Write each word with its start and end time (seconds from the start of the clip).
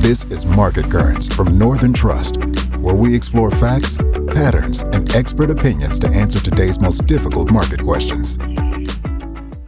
This 0.00 0.24
is 0.24 0.44
Market 0.44 0.90
Currents 0.90 1.32
from 1.32 1.56
Northern 1.56 1.92
Trust, 1.92 2.44
where 2.80 2.96
we 2.96 3.14
explore 3.14 3.52
facts, 3.52 3.98
patterns, 4.26 4.82
and 4.82 5.14
expert 5.14 5.48
opinions 5.50 6.00
to 6.00 6.08
answer 6.08 6.40
today's 6.40 6.80
most 6.80 7.06
difficult 7.06 7.52
market 7.52 7.80
questions. 7.80 8.36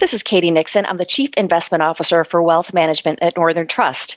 This 0.00 0.12
is 0.12 0.24
Katie 0.24 0.50
Nixon. 0.50 0.84
I'm 0.86 0.96
the 0.96 1.04
Chief 1.04 1.30
Investment 1.36 1.84
Officer 1.84 2.24
for 2.24 2.42
Wealth 2.42 2.74
Management 2.74 3.20
at 3.22 3.36
Northern 3.36 3.68
Trust. 3.68 4.16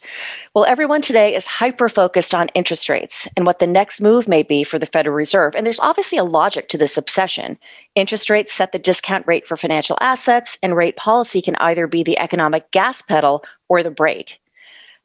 Well, 0.55 0.65
everyone 0.65 1.01
today 1.01 1.35
is 1.35 1.45
hyper 1.45 1.87
focused 1.87 2.33
on 2.33 2.49
interest 2.55 2.89
rates 2.89 3.27
and 3.37 3.45
what 3.45 3.59
the 3.59 3.67
next 3.67 4.01
move 4.01 4.27
may 4.27 4.41
be 4.41 4.63
for 4.63 4.79
the 4.79 4.87
Federal 4.87 5.15
Reserve. 5.15 5.53
And 5.55 5.63
there's 5.63 5.79
obviously 5.79 6.17
a 6.17 6.23
logic 6.23 6.69
to 6.69 6.79
this 6.79 6.97
obsession. 6.97 7.59
Interest 7.93 8.31
rates 8.31 8.51
set 8.51 8.71
the 8.71 8.79
discount 8.79 9.27
rate 9.27 9.45
for 9.45 9.55
financial 9.55 9.97
assets, 10.01 10.57
and 10.63 10.75
rate 10.75 10.95
policy 10.95 11.43
can 11.43 11.55
either 11.57 11.85
be 11.85 12.01
the 12.01 12.17
economic 12.17 12.71
gas 12.71 13.03
pedal 13.03 13.43
or 13.69 13.83
the 13.83 13.91
brake. 13.91 14.41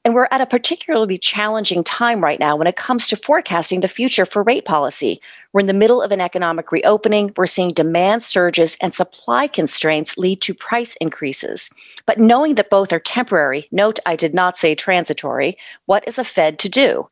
And 0.03 0.15
we're 0.15 0.29
at 0.31 0.41
a 0.41 0.47
particularly 0.47 1.19
challenging 1.19 1.85
time 1.85 2.25
right 2.25 2.41
now 2.41 2.57
when 2.57 2.67
it 2.67 2.77
comes 2.77 3.07
to 3.09 3.17
forecasting 3.17 3.81
the 3.81 3.89
future 3.89 4.25
for 4.25 4.43
rate 4.43 4.65
policy. 4.65 5.21
We're 5.53 5.61
in 5.61 5.67
the 5.67 5.75
middle 5.75 6.01
of 6.01 6.11
an 6.11 6.23
economic 6.23 6.73
reopening. 6.73 7.35
We're 7.37 7.47
seeing 7.47 7.69
demand 7.69 8.23
surges 8.23 8.79
and 8.81 8.95
supply 8.95 9.47
constraints 9.47 10.17
lead 10.17 10.41
to 10.43 10.55
price 10.55 10.97
increases. 11.03 11.69
But 12.07 12.19
knowing 12.19 12.55
that 12.55 12.71
both 12.71 12.95
are 12.95 13.01
temporary, 13.01 13.69
note 13.73 13.99
I 14.07 14.17
did 14.17 14.33
not 14.33 14.57
say 14.57 14.75
transitory, 14.75 15.59
what 15.85 16.07
is 16.09 16.19
a 16.19 16.25
Fed 16.25 16.59
to 16.61 16.71
do? 16.71 17.11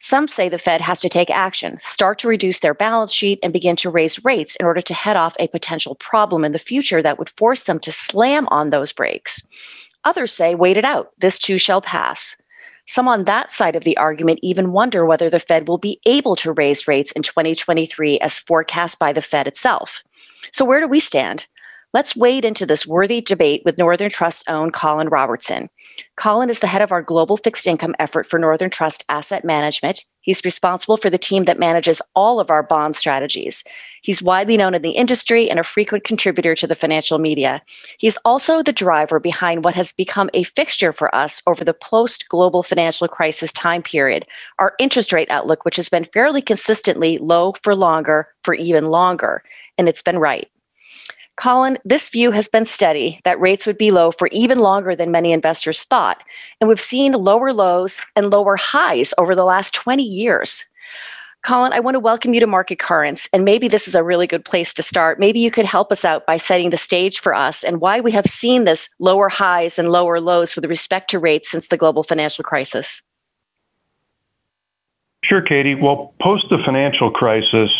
Some 0.00 0.28
say 0.28 0.48
the 0.48 0.60
Fed 0.60 0.80
has 0.80 1.00
to 1.00 1.08
take 1.08 1.30
action, 1.30 1.78
start 1.80 2.20
to 2.20 2.28
reduce 2.28 2.60
their 2.60 2.74
balance 2.74 3.12
sheet, 3.12 3.40
and 3.42 3.52
begin 3.52 3.74
to 3.76 3.90
raise 3.90 4.24
rates 4.24 4.54
in 4.54 4.64
order 4.64 4.80
to 4.80 4.94
head 4.94 5.16
off 5.16 5.34
a 5.40 5.48
potential 5.48 5.96
problem 5.96 6.44
in 6.44 6.52
the 6.52 6.60
future 6.60 7.02
that 7.02 7.18
would 7.18 7.30
force 7.30 7.64
them 7.64 7.80
to 7.80 7.90
slam 7.90 8.46
on 8.52 8.70
those 8.70 8.92
brakes. 8.92 9.42
Others 10.04 10.32
say, 10.32 10.54
wait 10.54 10.76
it 10.76 10.84
out, 10.84 11.10
this 11.18 11.38
too 11.38 11.58
shall 11.58 11.80
pass. 11.80 12.36
Some 12.86 13.06
on 13.06 13.24
that 13.24 13.52
side 13.52 13.76
of 13.76 13.84
the 13.84 13.96
argument 13.98 14.38
even 14.42 14.72
wonder 14.72 15.04
whether 15.04 15.28
the 15.28 15.38
Fed 15.38 15.68
will 15.68 15.76
be 15.76 16.00
able 16.06 16.36
to 16.36 16.52
raise 16.52 16.88
rates 16.88 17.12
in 17.12 17.22
2023 17.22 18.18
as 18.20 18.38
forecast 18.38 18.98
by 18.98 19.12
the 19.12 19.20
Fed 19.20 19.46
itself. 19.46 20.02
So, 20.52 20.64
where 20.64 20.80
do 20.80 20.88
we 20.88 20.98
stand? 20.98 21.46
Let's 21.94 22.14
wade 22.14 22.44
into 22.44 22.66
this 22.66 22.86
worthy 22.86 23.22
debate 23.22 23.62
with 23.64 23.78
Northern 23.78 24.10
Trust's 24.10 24.44
own 24.46 24.70
Colin 24.70 25.08
Robertson. 25.08 25.70
Colin 26.16 26.50
is 26.50 26.60
the 26.60 26.66
head 26.66 26.82
of 26.82 26.92
our 26.92 27.00
global 27.00 27.38
fixed 27.38 27.66
income 27.66 27.94
effort 27.98 28.26
for 28.26 28.38
Northern 28.38 28.68
Trust 28.68 29.06
Asset 29.08 29.42
Management. 29.42 30.04
He's 30.20 30.44
responsible 30.44 30.98
for 30.98 31.08
the 31.08 31.16
team 31.16 31.44
that 31.44 31.58
manages 31.58 32.02
all 32.14 32.40
of 32.40 32.50
our 32.50 32.62
bond 32.62 32.94
strategies. 32.94 33.64
He's 34.02 34.22
widely 34.22 34.58
known 34.58 34.74
in 34.74 34.82
the 34.82 34.90
industry 34.90 35.48
and 35.48 35.58
a 35.58 35.64
frequent 35.64 36.04
contributor 36.04 36.54
to 36.56 36.66
the 36.66 36.74
financial 36.74 37.18
media. 37.18 37.62
He's 37.98 38.18
also 38.18 38.62
the 38.62 38.70
driver 38.70 39.18
behind 39.18 39.64
what 39.64 39.74
has 39.74 39.94
become 39.94 40.28
a 40.34 40.42
fixture 40.42 40.92
for 40.92 41.14
us 41.14 41.40
over 41.46 41.64
the 41.64 41.72
post 41.72 42.28
global 42.28 42.62
financial 42.62 43.08
crisis 43.08 43.50
time 43.50 43.82
period 43.82 44.26
our 44.58 44.74
interest 44.78 45.10
rate 45.10 45.30
outlook, 45.30 45.64
which 45.64 45.76
has 45.76 45.88
been 45.88 46.04
fairly 46.04 46.42
consistently 46.42 47.16
low 47.16 47.54
for 47.62 47.74
longer, 47.74 48.28
for 48.44 48.52
even 48.52 48.84
longer. 48.86 49.42
And 49.78 49.88
it's 49.88 50.02
been 50.02 50.18
right. 50.18 50.50
Colin, 51.38 51.78
this 51.84 52.08
view 52.08 52.32
has 52.32 52.48
been 52.48 52.64
steady 52.64 53.20
that 53.22 53.40
rates 53.40 53.64
would 53.64 53.78
be 53.78 53.92
low 53.92 54.10
for 54.10 54.28
even 54.32 54.58
longer 54.58 54.96
than 54.96 55.12
many 55.12 55.30
investors 55.30 55.84
thought. 55.84 56.20
And 56.60 56.66
we've 56.66 56.80
seen 56.80 57.12
lower 57.12 57.52
lows 57.52 58.00
and 58.16 58.28
lower 58.28 58.56
highs 58.56 59.14
over 59.18 59.36
the 59.36 59.44
last 59.44 59.72
20 59.72 60.02
years. 60.02 60.64
Colin, 61.44 61.72
I 61.72 61.78
want 61.78 61.94
to 61.94 62.00
welcome 62.00 62.34
you 62.34 62.40
to 62.40 62.48
Market 62.48 62.80
Currents. 62.80 63.28
And 63.32 63.44
maybe 63.44 63.68
this 63.68 63.86
is 63.86 63.94
a 63.94 64.02
really 64.02 64.26
good 64.26 64.44
place 64.44 64.74
to 64.74 64.82
start. 64.82 65.20
Maybe 65.20 65.38
you 65.38 65.52
could 65.52 65.64
help 65.64 65.92
us 65.92 66.04
out 66.04 66.26
by 66.26 66.38
setting 66.38 66.70
the 66.70 66.76
stage 66.76 67.20
for 67.20 67.32
us 67.32 67.62
and 67.62 67.80
why 67.80 68.00
we 68.00 68.10
have 68.10 68.26
seen 68.26 68.64
this 68.64 68.88
lower 68.98 69.28
highs 69.28 69.78
and 69.78 69.90
lower 69.90 70.20
lows 70.20 70.56
with 70.56 70.64
respect 70.64 71.08
to 71.10 71.20
rates 71.20 71.48
since 71.48 71.68
the 71.68 71.76
global 71.76 72.02
financial 72.02 72.42
crisis. 72.42 73.02
Sure, 75.22 75.42
Katie. 75.42 75.76
Well, 75.76 76.14
post 76.20 76.46
the 76.50 76.58
financial 76.64 77.12
crisis, 77.12 77.70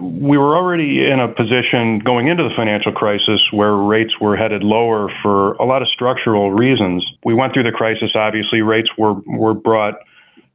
we 0.00 0.38
were 0.38 0.56
already 0.56 1.04
in 1.04 1.20
a 1.20 1.28
position 1.28 1.98
going 1.98 2.28
into 2.28 2.42
the 2.42 2.54
financial 2.56 2.92
crisis 2.92 3.40
where 3.50 3.74
rates 3.74 4.12
were 4.20 4.36
headed 4.36 4.62
lower 4.62 5.10
for 5.22 5.54
a 5.54 5.64
lot 5.64 5.82
of 5.82 5.88
structural 5.88 6.52
reasons. 6.52 7.04
We 7.24 7.34
went 7.34 7.52
through 7.52 7.64
the 7.64 7.72
crisis, 7.72 8.10
obviously, 8.14 8.62
rates 8.62 8.88
were, 8.96 9.14
were 9.26 9.54
brought 9.54 9.94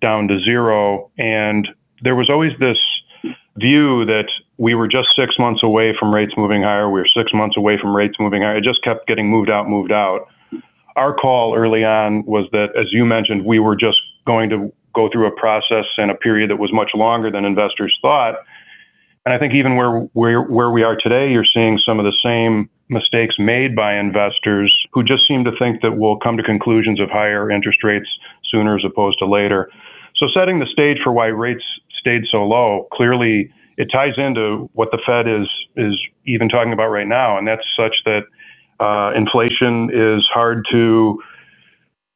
down 0.02 0.28
to 0.30 0.40
zero, 0.40 1.12
and 1.18 1.68
there 2.02 2.16
was 2.16 2.30
always 2.30 2.52
this 2.60 2.78
view 3.58 4.06
that 4.06 4.30
we 4.58 4.76
were 4.76 4.88
just 4.88 5.10
six 5.16 5.38
months 5.38 5.62
away 5.64 5.94
from 6.00 6.14
rates 6.14 6.34
moving 6.38 6.64
higher. 6.64 6.90
We 6.90 7.02
were 7.02 7.08
six 7.16 7.34
months 7.34 7.58
away 7.58 7.78
from 7.80 7.96
rates 7.96 8.16
moving 8.20 8.42
higher. 8.42 8.58
It 8.58 8.64
just 8.64 8.84
kept 8.84 9.08
getting 9.08 9.30
moved 9.30 9.50
out, 9.50 9.68
moved 9.68 9.92
out. 9.92 10.28
Our 10.96 11.14
call 11.14 11.56
early 11.56 11.84
on 11.84 12.26
was 12.26 12.48
that, 12.52 12.70
as 12.80 12.88
you 12.92 13.06
mentioned, 13.06 13.46
we 13.46 13.60
were 13.60 13.76
just 13.76 13.98
going 14.26 14.50
to 14.50 14.72
go 14.94 15.10
through 15.12 15.28
a 15.28 15.32
process 15.32 15.86
and 15.98 16.12
a 16.12 16.16
period 16.16 16.50
that 16.50 16.58
was 16.58 16.72
much 16.74 16.92
longer 16.94 17.32
than 17.32 17.46
investors 17.46 17.98
thought. 18.02 18.36
And 19.26 19.34
I 19.34 19.38
think 19.38 19.54
even 19.54 19.76
where, 19.76 20.00
where, 20.14 20.42
where 20.42 20.72
we 20.72 20.84
are 20.84 20.96
today, 20.96 21.32
you're 21.32 21.46
seeing 21.46 21.80
some 21.86 22.00
of 22.00 22.06
the 22.06 22.18
same 22.24 22.70
mistakes 22.90 23.36
made 23.38 23.76
by 23.76 23.96
investors 23.96 24.76
who 24.94 25.04
just 25.04 25.28
seem 25.28 25.44
to 25.46 25.52
think 25.60 25.82
that 25.82 25.96
we'll 25.96 26.18
come 26.18 26.38
to 26.38 26.44
conclusions 26.44 27.00
of 27.00 27.10
higher 27.10 27.50
interest 27.52 27.84
rates 27.84 28.08
sooner 28.52 28.76
as 28.76 28.84
opposed 28.86 29.20
to 29.20 29.26
later. 29.26 29.70
So 30.18 30.28
setting 30.34 30.60
the 30.60 30.66
stage 30.66 30.98
for 31.04 31.12
why 31.12 31.28
rates 31.28 31.64
stayed 32.00 32.24
so 32.32 32.44
low, 32.44 32.88
clearly 32.92 33.52
it 33.78 33.88
ties 33.92 34.14
into 34.18 34.70
what 34.74 34.90
the 34.92 35.00
Fed 35.06 35.28
is 35.28 35.48
is 35.78 36.00
even 36.26 36.50
talking 36.50 36.74
about 36.74 36.90
right 36.90 37.08
now, 37.08 37.38
and 37.38 37.48
that's 37.48 37.66
such 37.78 37.96
that 38.06 38.22
uh, 38.80 39.12
inflation 39.16 39.90
is 39.94 40.28
hard 40.34 40.66
to 40.72 41.20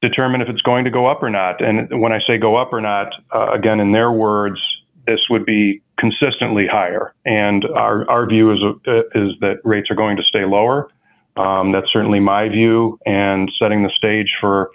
determine 0.01 0.41
if 0.41 0.49
it's 0.49 0.61
going 0.61 0.85
to 0.85 0.91
go 0.91 1.07
up 1.07 1.23
or 1.23 1.29
not. 1.29 1.63
And 1.63 2.01
when 2.01 2.11
I 2.11 2.19
say 2.27 2.37
go 2.37 2.55
up 2.55 2.73
or 2.73 2.81
not, 2.81 3.07
uh, 3.33 3.51
again, 3.51 3.79
in 3.79 3.91
their 3.91 4.11
words, 4.11 4.59
this 5.07 5.21
would 5.29 5.45
be 5.45 5.81
consistently 5.97 6.67
higher. 6.69 7.13
And 7.25 7.65
our, 7.75 8.09
our 8.09 8.27
view 8.27 8.51
is, 8.51 8.59
uh, 8.87 8.99
is 9.13 9.31
that 9.41 9.57
rates 9.63 9.89
are 9.89 9.95
going 9.95 10.17
to 10.17 10.23
stay 10.23 10.45
lower. 10.45 10.89
Um, 11.37 11.71
that's 11.71 11.91
certainly 11.91 12.19
my 12.19 12.47
view, 12.47 12.97
and 13.05 13.51
setting 13.59 13.83
the 13.83 13.89
stage 13.89 14.31
for 14.39 14.71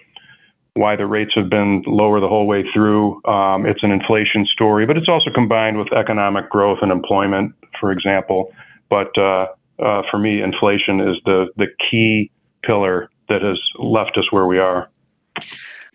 why 0.73 0.95
the 0.95 1.05
rates 1.05 1.31
have 1.35 1.49
been 1.49 1.83
lower 1.85 2.19
the 2.19 2.27
whole 2.27 2.45
way 2.47 2.63
through. 2.73 3.23
Um, 3.25 3.65
it's 3.65 3.83
an 3.83 3.91
inflation 3.91 4.45
story, 4.45 4.85
but 4.85 4.95
it's 4.95 5.09
also 5.09 5.31
combined 5.33 5.77
with 5.77 5.91
economic 5.91 6.49
growth 6.49 6.79
and 6.81 6.91
employment, 6.91 7.53
for 7.79 7.91
example. 7.91 8.53
But 8.89 9.17
uh, 9.17 9.47
uh, 9.79 10.03
for 10.09 10.17
me, 10.19 10.41
inflation 10.41 11.01
is 11.01 11.17
the, 11.25 11.47
the 11.57 11.67
key 11.89 12.31
pillar 12.63 13.09
that 13.27 13.41
has 13.41 13.59
left 13.79 14.17
us 14.17 14.31
where 14.31 14.45
we 14.45 14.59
are 14.59 14.89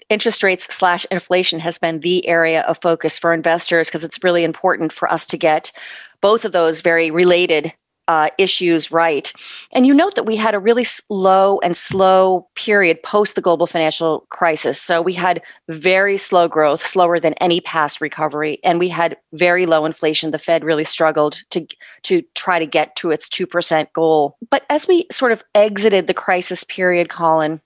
interest 0.08 0.42
rates 0.42 0.72
slash 0.74 1.04
inflation 1.10 1.58
has 1.60 1.78
been 1.78 2.00
the 2.00 2.26
area 2.26 2.62
of 2.62 2.78
focus 2.80 3.18
for 3.18 3.32
investors 3.32 3.88
because 3.88 4.04
it's 4.04 4.22
really 4.22 4.44
important 4.44 4.92
for 4.92 5.10
us 5.10 5.26
to 5.26 5.36
get 5.36 5.72
both 6.20 6.44
of 6.44 6.52
those 6.52 6.80
very 6.80 7.10
related 7.10 7.72
uh, 8.08 8.28
issues 8.38 8.92
right. 8.92 9.32
And 9.72 9.86
you 9.86 9.92
note 9.92 10.14
that 10.14 10.26
we 10.26 10.36
had 10.36 10.54
a 10.54 10.60
really 10.60 10.84
slow 10.84 11.58
and 11.60 11.76
slow 11.76 12.48
period 12.54 13.02
post 13.02 13.34
the 13.34 13.40
global 13.40 13.66
financial 13.66 14.26
crisis. 14.30 14.80
So 14.80 15.02
we 15.02 15.12
had 15.12 15.42
very 15.68 16.16
slow 16.16 16.46
growth, 16.46 16.86
slower 16.86 17.18
than 17.18 17.34
any 17.34 17.60
past 17.60 18.00
recovery, 18.00 18.60
and 18.62 18.78
we 18.78 18.88
had 18.88 19.16
very 19.32 19.66
low 19.66 19.84
inflation. 19.84 20.30
The 20.30 20.38
Fed 20.38 20.64
really 20.64 20.84
struggled 20.84 21.42
to 21.50 21.66
to 22.04 22.22
try 22.34 22.58
to 22.58 22.66
get 22.66 22.94
to 22.96 23.10
its 23.10 23.28
two 23.28 23.46
percent 23.46 23.92
goal. 23.92 24.36
But 24.50 24.64
as 24.70 24.86
we 24.86 25.06
sort 25.10 25.32
of 25.32 25.42
exited 25.54 26.06
the 26.06 26.14
crisis 26.14 26.62
period, 26.62 27.08
Colin, 27.08 27.60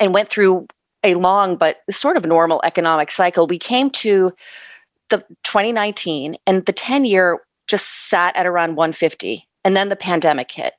and 0.00 0.12
went 0.12 0.28
through 0.28 0.66
a 1.04 1.14
long 1.14 1.56
but 1.56 1.78
sort 1.90 2.16
of 2.16 2.24
normal 2.24 2.60
economic 2.64 3.10
cycle, 3.10 3.46
we 3.46 3.58
came 3.58 3.90
to 3.90 4.32
the 5.10 5.18
2019 5.44 6.36
and 6.46 6.64
the 6.66 6.72
10 6.72 7.04
year 7.04 7.40
just 7.68 8.08
sat 8.08 8.34
at 8.36 8.46
around 8.46 8.76
150 8.76 9.48
and 9.64 9.76
then 9.76 9.88
the 9.88 9.96
pandemic 9.96 10.50
hit. 10.50 10.74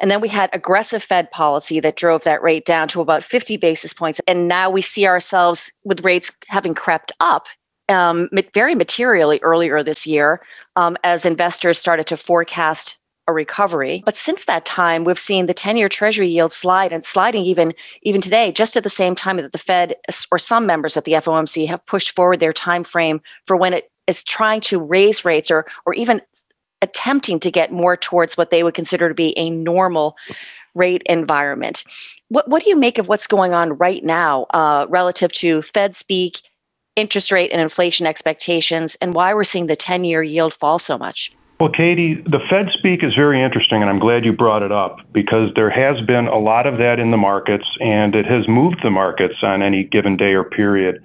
And 0.00 0.10
then 0.10 0.20
we 0.20 0.28
had 0.28 0.50
aggressive 0.52 1.02
Fed 1.02 1.30
policy 1.30 1.78
that 1.80 1.96
drove 1.96 2.24
that 2.24 2.42
rate 2.42 2.64
down 2.64 2.88
to 2.88 3.00
about 3.00 3.22
50 3.22 3.58
basis 3.58 3.92
points. 3.92 4.20
And 4.26 4.48
now 4.48 4.70
we 4.70 4.80
see 4.80 5.06
ourselves 5.06 5.72
with 5.84 6.04
rates 6.04 6.32
having 6.48 6.74
crept 6.74 7.12
up 7.20 7.46
um, 7.90 8.28
very 8.54 8.74
materially 8.74 9.40
earlier 9.42 9.82
this 9.82 10.06
year 10.06 10.40
um, 10.76 10.96
as 11.04 11.26
investors 11.26 11.78
started 11.78 12.06
to 12.06 12.16
forecast 12.16 12.98
a 13.30 13.32
recovery. 13.32 14.02
But 14.04 14.16
since 14.16 14.44
that 14.44 14.64
time, 14.64 15.04
we've 15.04 15.18
seen 15.18 15.46
the 15.46 15.54
10-year 15.54 15.88
treasury 15.88 16.28
yield 16.28 16.52
slide 16.52 16.92
and 16.92 17.04
sliding 17.04 17.44
even 17.44 17.74
even 18.02 18.20
today, 18.20 18.52
just 18.52 18.76
at 18.76 18.84
the 18.84 18.90
same 18.90 19.14
time 19.14 19.38
that 19.38 19.52
the 19.52 19.58
Fed 19.58 19.94
or 20.30 20.38
some 20.38 20.66
members 20.66 20.96
at 20.96 21.04
the 21.04 21.12
FOMC 21.12 21.66
have 21.68 21.84
pushed 21.86 22.14
forward 22.14 22.40
their 22.40 22.52
time 22.52 22.84
frame 22.84 23.20
for 23.46 23.56
when 23.56 23.72
it 23.72 23.90
is 24.06 24.24
trying 24.24 24.60
to 24.62 24.80
raise 24.80 25.24
rates 25.24 25.50
or 25.50 25.66
or 25.86 25.94
even 25.94 26.20
attempting 26.82 27.38
to 27.40 27.50
get 27.50 27.72
more 27.72 27.96
towards 27.96 28.36
what 28.36 28.50
they 28.50 28.62
would 28.62 28.74
consider 28.74 29.08
to 29.08 29.14
be 29.14 29.36
a 29.38 29.50
normal 29.50 30.16
rate 30.74 31.02
environment. 31.06 31.84
What 32.28 32.48
what 32.48 32.62
do 32.62 32.70
you 32.70 32.76
make 32.76 32.98
of 32.98 33.08
what's 33.08 33.26
going 33.26 33.54
on 33.54 33.74
right 33.74 34.04
now 34.04 34.46
uh, 34.50 34.86
relative 34.88 35.32
to 35.32 35.62
Fed 35.62 35.94
speak, 35.94 36.40
interest 36.96 37.32
rate 37.32 37.50
and 37.52 37.60
inflation 37.60 38.06
expectations, 38.06 38.96
and 39.00 39.14
why 39.14 39.34
we're 39.34 39.44
seeing 39.44 39.66
the 39.66 39.76
10-year 39.76 40.22
yield 40.22 40.54
fall 40.54 40.78
so 40.78 40.96
much? 40.96 41.32
Well, 41.60 41.68
Katie, 41.68 42.14
the 42.14 42.40
Fed 42.48 42.70
speak 42.78 43.04
is 43.04 43.14
very 43.14 43.44
interesting, 43.44 43.82
and 43.82 43.90
I'm 43.90 43.98
glad 43.98 44.24
you 44.24 44.32
brought 44.32 44.62
it 44.62 44.72
up 44.72 44.96
because 45.12 45.50
there 45.54 45.68
has 45.68 46.00
been 46.06 46.26
a 46.26 46.38
lot 46.38 46.66
of 46.66 46.78
that 46.78 46.98
in 46.98 47.10
the 47.10 47.18
markets, 47.18 47.66
and 47.80 48.14
it 48.14 48.24
has 48.24 48.48
moved 48.48 48.76
the 48.82 48.88
markets 48.88 49.34
on 49.42 49.60
any 49.62 49.84
given 49.84 50.16
day 50.16 50.32
or 50.32 50.42
period. 50.42 51.02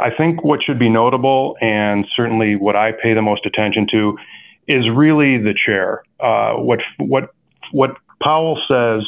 I 0.00 0.08
think 0.08 0.42
what 0.42 0.60
should 0.62 0.78
be 0.78 0.88
notable, 0.88 1.58
and 1.60 2.06
certainly 2.16 2.56
what 2.56 2.74
I 2.74 2.92
pay 2.92 3.12
the 3.12 3.20
most 3.20 3.44
attention 3.44 3.86
to, 3.92 4.16
is 4.66 4.88
really 4.88 5.36
the 5.36 5.52
chair. 5.54 6.02
Uh, 6.18 6.54
what 6.54 6.80
what 6.96 7.28
what 7.72 7.90
Powell 8.22 8.58
says 8.66 9.02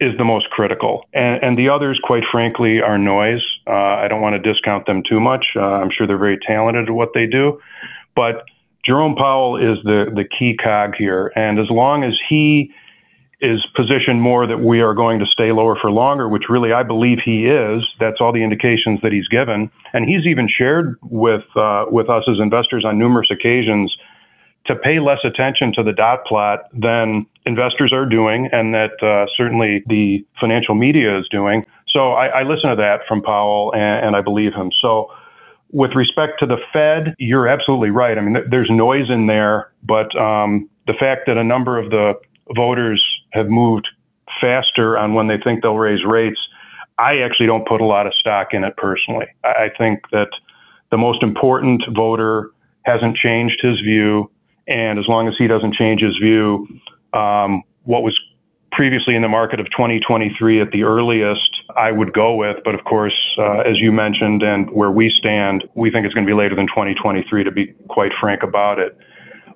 is 0.00 0.18
the 0.18 0.24
most 0.24 0.50
critical, 0.50 1.04
and, 1.14 1.44
and 1.44 1.56
the 1.56 1.68
others, 1.68 2.00
quite 2.02 2.24
frankly, 2.32 2.80
are 2.82 2.98
noise. 2.98 3.44
Uh, 3.68 3.70
I 3.70 4.08
don't 4.08 4.20
want 4.20 4.34
to 4.34 4.52
discount 4.52 4.86
them 4.86 5.04
too 5.08 5.20
much. 5.20 5.46
Uh, 5.54 5.60
I'm 5.60 5.90
sure 5.96 6.08
they're 6.08 6.18
very 6.18 6.38
talented 6.44 6.88
at 6.88 6.92
what 6.92 7.10
they 7.14 7.26
do, 7.26 7.60
but 8.16 8.44
Jerome 8.84 9.16
Powell 9.16 9.56
is 9.56 9.78
the 9.84 10.06
the 10.14 10.24
key 10.24 10.56
cog 10.56 10.94
here, 10.96 11.32
and 11.36 11.58
as 11.58 11.68
long 11.70 12.04
as 12.04 12.14
he 12.28 12.72
is 13.40 13.64
positioned 13.76 14.20
more 14.20 14.46
that 14.46 14.58
we 14.58 14.80
are 14.80 14.94
going 14.94 15.20
to 15.20 15.26
stay 15.26 15.52
lower 15.52 15.76
for 15.80 15.90
longer, 15.92 16.28
which 16.28 16.44
really 16.48 16.72
I 16.72 16.82
believe 16.82 17.18
he 17.24 17.46
is. 17.46 17.84
That's 18.00 18.16
all 18.20 18.32
the 18.32 18.42
indications 18.42 19.00
that 19.02 19.12
he's 19.12 19.28
given, 19.28 19.70
and 19.92 20.08
he's 20.08 20.26
even 20.26 20.48
shared 20.48 20.96
with 21.02 21.44
uh, 21.54 21.86
with 21.90 22.08
us 22.08 22.24
as 22.28 22.38
investors 22.40 22.84
on 22.84 22.98
numerous 22.98 23.28
occasions 23.30 23.96
to 24.66 24.74
pay 24.74 24.98
less 24.98 25.20
attention 25.24 25.72
to 25.74 25.82
the 25.82 25.92
dot 25.92 26.24
plot 26.26 26.64
than 26.72 27.26
investors 27.46 27.92
are 27.92 28.04
doing, 28.04 28.48
and 28.52 28.74
that 28.74 29.02
uh, 29.02 29.26
certainly 29.36 29.82
the 29.86 30.24
financial 30.40 30.74
media 30.74 31.18
is 31.18 31.26
doing. 31.30 31.64
So 31.88 32.12
I, 32.12 32.26
I 32.26 32.42
listen 32.42 32.70
to 32.70 32.76
that 32.76 33.00
from 33.08 33.22
Powell, 33.22 33.72
and, 33.74 34.06
and 34.06 34.16
I 34.16 34.20
believe 34.20 34.52
him. 34.54 34.70
So. 34.80 35.10
With 35.70 35.94
respect 35.94 36.34
to 36.40 36.46
the 36.46 36.56
Fed, 36.72 37.14
you're 37.18 37.46
absolutely 37.46 37.90
right. 37.90 38.16
I 38.16 38.20
mean, 38.20 38.34
th- 38.34 38.46
there's 38.50 38.70
noise 38.70 39.10
in 39.10 39.26
there, 39.26 39.72
but 39.82 40.14
um, 40.16 40.68
the 40.86 40.94
fact 40.94 41.22
that 41.26 41.36
a 41.36 41.44
number 41.44 41.78
of 41.78 41.90
the 41.90 42.14
voters 42.56 43.04
have 43.32 43.48
moved 43.48 43.86
faster 44.40 44.96
on 44.96 45.14
when 45.14 45.26
they 45.26 45.36
think 45.42 45.62
they'll 45.62 45.76
raise 45.76 46.04
rates, 46.04 46.40
I 46.98 47.18
actually 47.18 47.46
don't 47.46 47.66
put 47.66 47.80
a 47.80 47.84
lot 47.84 48.06
of 48.06 48.14
stock 48.14 48.48
in 48.52 48.64
it 48.64 48.76
personally. 48.76 49.26
I 49.44 49.70
think 49.76 50.00
that 50.10 50.28
the 50.90 50.96
most 50.96 51.22
important 51.22 51.82
voter 51.94 52.50
hasn't 52.82 53.16
changed 53.16 53.60
his 53.62 53.78
view, 53.80 54.30
and 54.66 54.98
as 54.98 55.06
long 55.06 55.28
as 55.28 55.34
he 55.38 55.46
doesn't 55.46 55.74
change 55.74 56.00
his 56.00 56.16
view, 56.16 56.66
um, 57.12 57.62
what 57.84 58.02
was 58.02 58.18
previously 58.78 59.16
in 59.16 59.22
the 59.22 59.28
market 59.28 59.58
of 59.58 59.66
2023 59.72 60.60
at 60.60 60.70
the 60.70 60.84
earliest, 60.84 61.50
I 61.76 61.90
would 61.90 62.12
go 62.12 62.36
with. 62.36 62.58
But 62.64 62.76
of 62.76 62.84
course, 62.84 63.18
uh, 63.36 63.58
as 63.66 63.80
you 63.80 63.90
mentioned, 63.90 64.40
and 64.44 64.70
where 64.70 64.92
we 64.92 65.12
stand, 65.18 65.64
we 65.74 65.90
think 65.90 66.06
it's 66.06 66.14
going 66.14 66.24
to 66.24 66.30
be 66.30 66.38
later 66.38 66.54
than 66.54 66.68
2023, 66.68 67.42
to 67.42 67.50
be 67.50 67.74
quite 67.88 68.12
frank 68.20 68.44
about 68.44 68.78
it. 68.78 68.96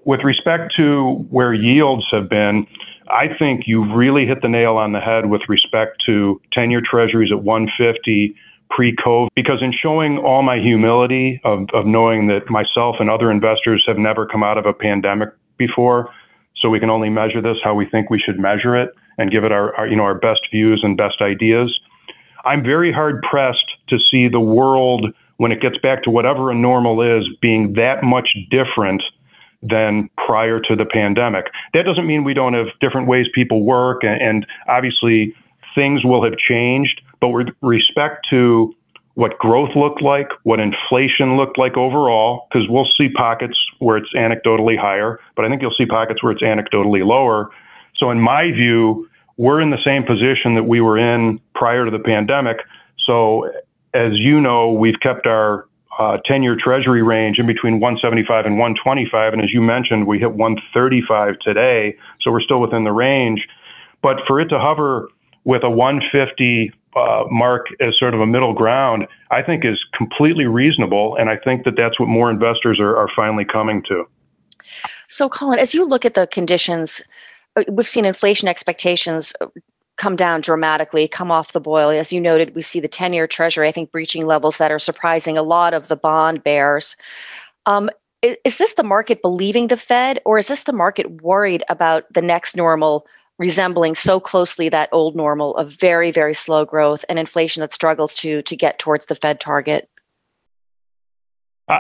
With 0.05 0.25
respect 0.25 0.75
to 0.77 1.25
where 1.31 1.55
yields 1.55 2.05
have 2.11 2.29
been, 2.29 2.67
I 3.11 3.29
think 3.39 3.63
you've 3.67 3.95
really 3.95 4.27
hit 4.27 4.43
the 4.43 4.49
nail 4.49 4.77
on 4.77 4.91
the 4.91 4.99
head 4.99 5.27
with 5.27 5.43
respect 5.49 6.03
to 6.07 6.41
10 6.53 6.73
year 6.73 6.83
treasuries 6.85 7.31
at 7.31 7.45
150 7.45 8.35
pre 8.71 8.97
COVID, 8.97 9.29
because 9.37 9.63
in 9.63 9.73
showing 9.73 10.19
all 10.19 10.43
my 10.43 10.59
humility 10.59 11.41
of, 11.45 11.69
of 11.73 11.87
knowing 11.87 12.27
that 12.27 12.51
myself 12.51 12.97
and 12.99 13.09
other 13.09 13.31
investors 13.31 13.85
have 13.87 13.99
never 13.99 14.27
come 14.27 14.43
out 14.43 14.59
of 14.59 14.67
a 14.67 14.73
pandemic 14.73 15.29
before, 15.59 16.11
so 16.57 16.69
we 16.69 16.81
can 16.81 16.91
only 16.91 17.09
measure 17.09 17.41
this 17.41 17.59
how 17.63 17.73
we 17.73 17.87
think 17.87 18.11
we 18.11 18.19
should 18.19 18.41
measure 18.41 18.77
it 18.77 18.93
and 19.23 19.31
give 19.31 19.45
it 19.45 19.53
our, 19.53 19.75
our 19.77 19.87
you 19.87 19.97
know 19.97 20.03
our 20.03 20.15
best 20.15 20.41
views 20.51 20.81
and 20.83 20.97
best 20.97 21.23
ideas. 21.23 21.81
I'm 22.45 22.63
very 22.63 22.93
hard 22.93 23.23
pressed 23.23 23.71
to 23.89 23.99
see 24.11 24.29
the 24.29 24.41
world 24.41 25.07
when 25.37 25.53
it 25.53 25.61
gets 25.61 25.79
back 25.79 26.03
to 26.03 26.11
whatever 26.11 26.51
a 26.51 26.55
normal 26.55 27.01
is 27.01 27.29
being 27.41 27.75
that 27.75 28.03
much 28.03 28.37
different 28.51 29.03
than 29.63 30.11
prior 30.27 30.59
to 30.61 30.75
the 30.75 30.85
pandemic. 30.85 31.47
That 31.73 31.85
doesn't 31.85 32.07
mean 32.07 32.25
we 32.25 32.35
don't 32.35 32.55
have 32.55 32.67
different 32.81 33.07
ways 33.07 33.27
people 33.33 33.65
work, 33.65 34.03
and, 34.03 34.21
and 34.21 34.47
obviously 34.69 35.35
things 35.75 36.05
will 36.05 36.25
have 36.25 36.37
changed. 36.37 37.01
But 37.21 37.29
with 37.29 37.49
respect 37.63 38.27
to 38.31 38.75
what 39.15 39.39
growth 39.39 39.71
looked 39.77 40.03
like, 40.03 40.29
what 40.43 40.59
inflation 40.59 41.37
looked 41.37 41.59
like 41.59 41.77
overall, 41.77 42.49
because 42.51 42.69
we'll 42.69 42.89
see 42.97 43.09
pockets 43.09 43.57
where 43.79 43.97
it's 43.97 44.13
anecdotally 44.15 44.77
higher, 44.77 45.21
but 45.37 45.45
I 45.45 45.49
think 45.49 45.63
you'll 45.63 45.75
see 45.77 45.87
pockets 45.87 46.23
where 46.23 46.33
it's 46.33 46.43
anecdotally 46.43 47.07
lower. 47.07 47.51
So, 47.97 48.11
in 48.11 48.21
my 48.21 48.51
view, 48.51 49.09
we're 49.37 49.61
in 49.61 49.71
the 49.71 49.83
same 49.85 50.05
position 50.05 50.55
that 50.55 50.65
we 50.65 50.81
were 50.81 50.99
in 50.99 51.41
prior 51.55 51.85
to 51.85 51.91
the 51.91 51.99
pandemic. 51.99 52.59
So, 53.07 53.51
as 53.95 54.13
you 54.15 54.41
know, 54.41 54.73
we've 54.73 55.01
kept 55.01 55.27
our 55.27 55.67
uh, 55.99 56.19
10 56.25 56.43
year 56.43 56.57
treasury 56.59 57.03
range 57.03 57.39
in 57.39 57.47
between 57.47 57.81
175 57.81 58.47
and 58.47 58.59
125. 58.59 59.33
And 59.33 59.43
as 59.43 59.53
you 59.53 59.61
mentioned, 59.61 60.07
we 60.07 60.19
hit 60.19 60.33
135 60.33 61.39
today. 61.41 61.97
So 62.23 62.31
we're 62.31 62.41
still 62.41 62.61
within 62.61 62.85
the 62.85 62.93
range. 62.93 63.47
But 64.03 64.17
for 64.27 64.41
it 64.41 64.49
to 64.49 64.59
hover 64.59 65.09
with 65.45 65.63
a 65.65 65.71
150 65.71 66.73
uh, 66.95 67.25
mark 67.31 67.67
as 67.81 67.99
sort 67.99 68.15
of 68.15 68.21
a 68.21 68.27
middle 68.27 68.53
ground, 68.53 69.07
I 69.31 69.43
think 69.43 69.65
is 69.65 69.79
completely 69.97 70.47
reasonable. 70.47 71.17
And 71.17 71.29
I 71.31 71.37
think 71.37 71.65
that 71.65 71.77
that's 71.77 71.99
what 72.01 72.07
more 72.07 72.31
investors 72.31 72.79
are, 72.81 72.97
are 72.97 73.09
finally 73.15 73.45
coming 73.45 73.83
to. 73.89 74.07
So, 75.09 75.29
Colin, 75.29 75.59
as 75.59 75.75
you 75.75 75.85
look 75.85 76.05
at 76.05 76.15
the 76.15 76.27
conditions, 76.27 77.01
uh, 77.01 77.05
we've 77.69 77.89
seen 77.89 78.05
inflation 78.05 78.49
expectations 78.49 79.33
come 79.97 80.17
down 80.17 80.41
dramatically, 80.41 81.07
come 81.07 81.31
off 81.31 81.53
the 81.53 81.61
boil. 81.61 81.91
As 81.91 82.13
you 82.13 82.21
noted, 82.21 82.55
we 82.55 82.63
see 82.63 82.81
the 82.81 82.89
10 82.89 83.13
year 83.13 83.27
treasury, 83.27 83.69
I 83.69 83.73
think, 83.73 83.93
breaching 83.93 84.27
levels 84.27 84.59
that 84.59 84.73
are 84.73 84.79
surprising 84.79 85.37
a 85.37 85.43
lot 85.43 85.75
of 85.75 85.89
the 85.89 85.97
bond 85.97 86.43
bears. 86.43 86.97
Um, 87.67 87.91
is, 88.23 88.37
is 88.45 88.59
this 88.59 88.75
the 88.75 88.83
market 88.83 89.23
believing 89.23 89.69
the 89.69 89.77
Fed, 89.77 90.21
or 90.25 90.39
is 90.39 90.49
this 90.49 90.65
the 90.65 90.73
market 90.73 91.23
worried 91.23 91.63
about 91.69 92.13
the 92.13 92.23
next 92.23 92.57
normal 92.57 93.07
resembling 93.39 93.95
so 93.95 94.21
closely 94.21 94.69
that 94.69 94.89
old 94.93 95.17
normal 95.17 95.57
of 95.57 95.71
very, 95.73 96.11
very 96.11 96.35
slow 96.35 96.65
growth 96.65 97.05
and 97.09 97.19
inflation 97.19 97.61
that 97.61 97.73
struggles 97.73 98.15
to, 98.17 98.43
to 98.43 98.57
get 98.57 98.79
towards 98.79 99.07
the 99.07 99.15
Fed 99.15 99.41
target? 99.41 99.89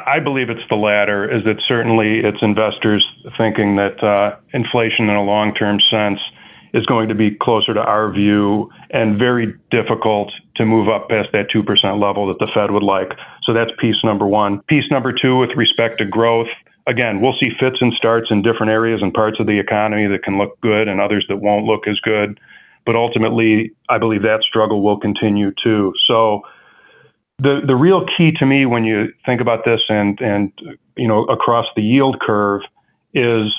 I 0.06 0.20
believe 0.20 0.48
it's 0.48 0.66
the 0.68 0.76
latter, 0.76 1.30
is 1.30 1.44
that 1.44 1.56
certainly 1.66 2.20
it's 2.20 2.38
investors 2.42 3.06
thinking 3.36 3.76
that 3.76 4.02
uh, 4.02 4.36
inflation 4.52 5.08
in 5.08 5.16
a 5.16 5.22
long 5.22 5.54
term 5.54 5.78
sense 5.90 6.20
is 6.74 6.86
going 6.86 7.08
to 7.08 7.14
be 7.14 7.30
closer 7.30 7.74
to 7.74 7.80
our 7.80 8.10
view 8.10 8.70
and 8.90 9.18
very 9.18 9.54
difficult 9.70 10.32
to 10.56 10.64
move 10.64 10.88
up 10.88 11.08
past 11.08 11.28
that 11.32 11.50
2% 11.54 12.00
level 12.00 12.26
that 12.28 12.38
the 12.38 12.50
Fed 12.52 12.70
would 12.70 12.82
like. 12.82 13.12
So 13.42 13.52
that's 13.52 13.70
piece 13.78 13.96
number 14.02 14.26
one. 14.26 14.62
Piece 14.62 14.90
number 14.90 15.12
two, 15.12 15.36
with 15.36 15.50
respect 15.56 15.98
to 15.98 16.06
growth, 16.06 16.48
again, 16.86 17.20
we'll 17.20 17.36
see 17.38 17.50
fits 17.60 17.76
and 17.80 17.92
starts 17.92 18.30
in 18.30 18.42
different 18.42 18.72
areas 18.72 19.02
and 19.02 19.12
parts 19.12 19.38
of 19.38 19.46
the 19.46 19.58
economy 19.58 20.06
that 20.06 20.22
can 20.22 20.38
look 20.38 20.58
good 20.60 20.88
and 20.88 21.00
others 21.00 21.26
that 21.28 21.36
won't 21.36 21.66
look 21.66 21.86
as 21.86 22.00
good. 22.00 22.40
But 22.86 22.96
ultimately, 22.96 23.72
I 23.88 23.98
believe 23.98 24.22
that 24.22 24.42
struggle 24.42 24.82
will 24.82 24.98
continue 24.98 25.52
too. 25.62 25.92
So 26.06 26.42
the 27.42 27.60
the 27.66 27.74
real 27.74 28.06
key 28.16 28.32
to 28.38 28.46
me 28.46 28.66
when 28.66 28.84
you 28.84 29.12
think 29.26 29.40
about 29.40 29.64
this 29.64 29.80
and 29.88 30.20
and 30.20 30.52
you 30.96 31.08
know 31.08 31.24
across 31.24 31.66
the 31.76 31.82
yield 31.82 32.20
curve 32.20 32.62
is 33.14 33.52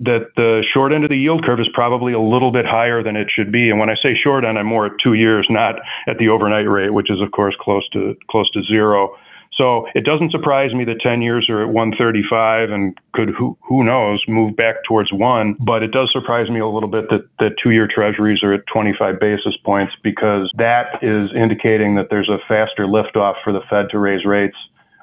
that 0.00 0.30
the 0.36 0.64
short 0.72 0.92
end 0.92 1.04
of 1.04 1.10
the 1.10 1.16
yield 1.16 1.44
curve 1.44 1.60
is 1.60 1.68
probably 1.72 2.12
a 2.12 2.20
little 2.20 2.50
bit 2.50 2.66
higher 2.66 3.02
than 3.02 3.16
it 3.16 3.28
should 3.34 3.52
be. 3.52 3.70
And 3.70 3.78
when 3.78 3.88
I 3.88 3.94
say 4.02 4.16
short 4.20 4.44
end, 4.44 4.58
I'm 4.58 4.66
more 4.66 4.86
at 4.86 4.92
two 5.02 5.14
years, 5.14 5.46
not 5.48 5.76
at 6.08 6.18
the 6.18 6.28
overnight 6.28 6.68
rate, 6.68 6.92
which 6.92 7.10
is 7.10 7.20
of 7.20 7.30
course 7.30 7.54
close 7.60 7.88
to 7.90 8.14
close 8.30 8.50
to 8.52 8.62
zero. 8.62 9.16
So 9.56 9.86
it 9.94 10.04
doesn't 10.04 10.32
surprise 10.32 10.74
me 10.74 10.84
that 10.84 11.00
10 11.00 11.22
years 11.22 11.48
are 11.48 11.62
at 11.62 11.68
135 11.68 12.70
and 12.70 12.98
could 13.12 13.30
who 13.30 13.56
who 13.62 13.84
knows 13.84 14.22
move 14.26 14.56
back 14.56 14.76
towards 14.86 15.12
one. 15.12 15.56
But 15.60 15.82
it 15.82 15.92
does 15.92 16.10
surprise 16.12 16.50
me 16.50 16.58
a 16.58 16.66
little 16.66 16.88
bit 16.88 17.08
that 17.10 17.28
that 17.38 17.52
two 17.62 17.70
year 17.70 17.88
treasuries 17.92 18.42
are 18.42 18.52
at 18.52 18.66
25 18.72 19.20
basis 19.20 19.56
points 19.64 19.92
because 20.02 20.50
that 20.56 20.98
is 21.02 21.30
indicating 21.36 21.94
that 21.94 22.08
there's 22.10 22.28
a 22.28 22.38
faster 22.48 22.86
liftoff 22.86 23.34
for 23.44 23.52
the 23.52 23.60
Fed 23.70 23.86
to 23.90 23.98
raise 23.98 24.24
rates, 24.24 24.56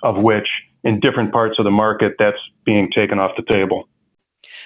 of 0.03 0.17
which 0.17 0.47
in 0.83 0.99
different 0.99 1.31
parts 1.31 1.57
of 1.57 1.63
the 1.65 1.71
market 1.71 2.15
that's 2.19 2.39
being 2.65 2.91
taken 2.91 3.19
off 3.19 3.31
the 3.37 3.53
table. 3.53 3.87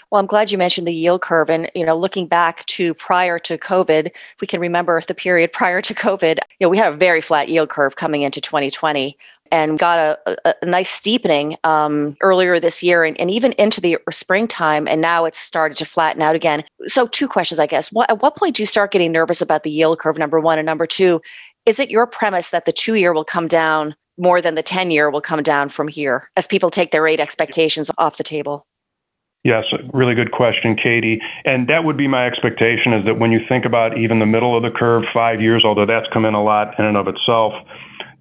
Well, 0.09 0.19
I'm 0.21 0.27
glad 0.27 0.51
you 0.51 0.57
mentioned 0.57 0.87
the 0.87 0.93
yield 0.93 1.21
curve. 1.21 1.49
And, 1.49 1.69
you 1.75 1.85
know, 1.85 1.97
looking 1.97 2.27
back 2.27 2.65
to 2.67 2.93
prior 2.93 3.39
to 3.39 3.57
COVID, 3.57 4.07
if 4.07 4.41
we 4.41 4.47
can 4.47 4.59
remember 4.59 5.01
the 5.07 5.15
period 5.15 5.51
prior 5.53 5.81
to 5.81 5.93
COVID, 5.93 6.37
you 6.59 6.65
know, 6.65 6.69
we 6.69 6.77
had 6.77 6.93
a 6.93 6.95
very 6.95 7.21
flat 7.21 7.49
yield 7.49 7.69
curve 7.69 7.95
coming 7.95 8.21
into 8.21 8.39
2020 8.39 9.17
and 9.51 9.77
got 9.79 9.99
a, 9.99 10.39
a, 10.45 10.55
a 10.61 10.65
nice 10.65 10.89
steepening 10.89 11.57
um, 11.63 12.15
earlier 12.21 12.59
this 12.59 12.81
year 12.81 13.03
and, 13.03 13.19
and, 13.19 13.29
even 13.31 13.51
into 13.53 13.79
the 13.79 13.97
springtime. 14.11 14.87
And 14.87 15.01
now 15.01 15.25
it's 15.25 15.37
started 15.37 15.77
to 15.77 15.85
flatten 15.85 16.21
out 16.21 16.35
again. 16.35 16.63
So, 16.85 17.07
two 17.07 17.27
questions, 17.27 17.59
I 17.59 17.67
guess. 17.67 17.91
What, 17.91 18.09
at 18.09 18.21
what 18.21 18.35
point 18.35 18.55
do 18.55 18.61
you 18.61 18.67
start 18.67 18.91
getting 18.91 19.11
nervous 19.11 19.41
about 19.41 19.63
the 19.63 19.71
yield 19.71 19.99
curve, 19.99 20.17
number 20.17 20.39
one? 20.39 20.57
And 20.57 20.65
number 20.65 20.87
two, 20.87 21.21
is 21.65 21.79
it 21.79 21.89
your 21.89 22.07
premise 22.07 22.49
that 22.51 22.65
the 22.65 22.71
two 22.71 22.95
year 22.95 23.13
will 23.13 23.25
come 23.25 23.47
down 23.47 23.95
more 24.17 24.41
than 24.41 24.55
the 24.55 24.63
10 24.63 24.91
year 24.91 25.09
will 25.09 25.21
come 25.21 25.43
down 25.43 25.69
from 25.69 25.87
here 25.87 26.29
as 26.35 26.47
people 26.47 26.69
take 26.69 26.91
their 26.91 27.03
rate 27.03 27.19
expectations 27.19 27.91
off 27.97 28.17
the 28.17 28.23
table? 28.23 28.65
Yes, 29.43 29.65
really 29.93 30.15
good 30.15 30.31
question, 30.31 30.75
Katie. 30.75 31.21
And 31.45 31.67
that 31.67 31.83
would 31.83 31.97
be 31.97 32.07
my 32.07 32.25
expectation 32.25 32.93
is 32.93 33.05
that 33.05 33.19
when 33.19 33.31
you 33.31 33.39
think 33.47 33.63
about 33.63 33.95
even 33.95 34.17
the 34.17 34.25
middle 34.25 34.57
of 34.57 34.63
the 34.63 34.71
curve, 34.71 35.03
five 35.13 35.39
years, 35.39 35.63
although 35.63 35.85
that's 35.85 36.07
come 36.11 36.25
in 36.25 36.33
a 36.33 36.43
lot 36.43 36.73
in 36.79 36.85
and 36.85 36.97
of 36.97 37.07
itself, 37.07 37.53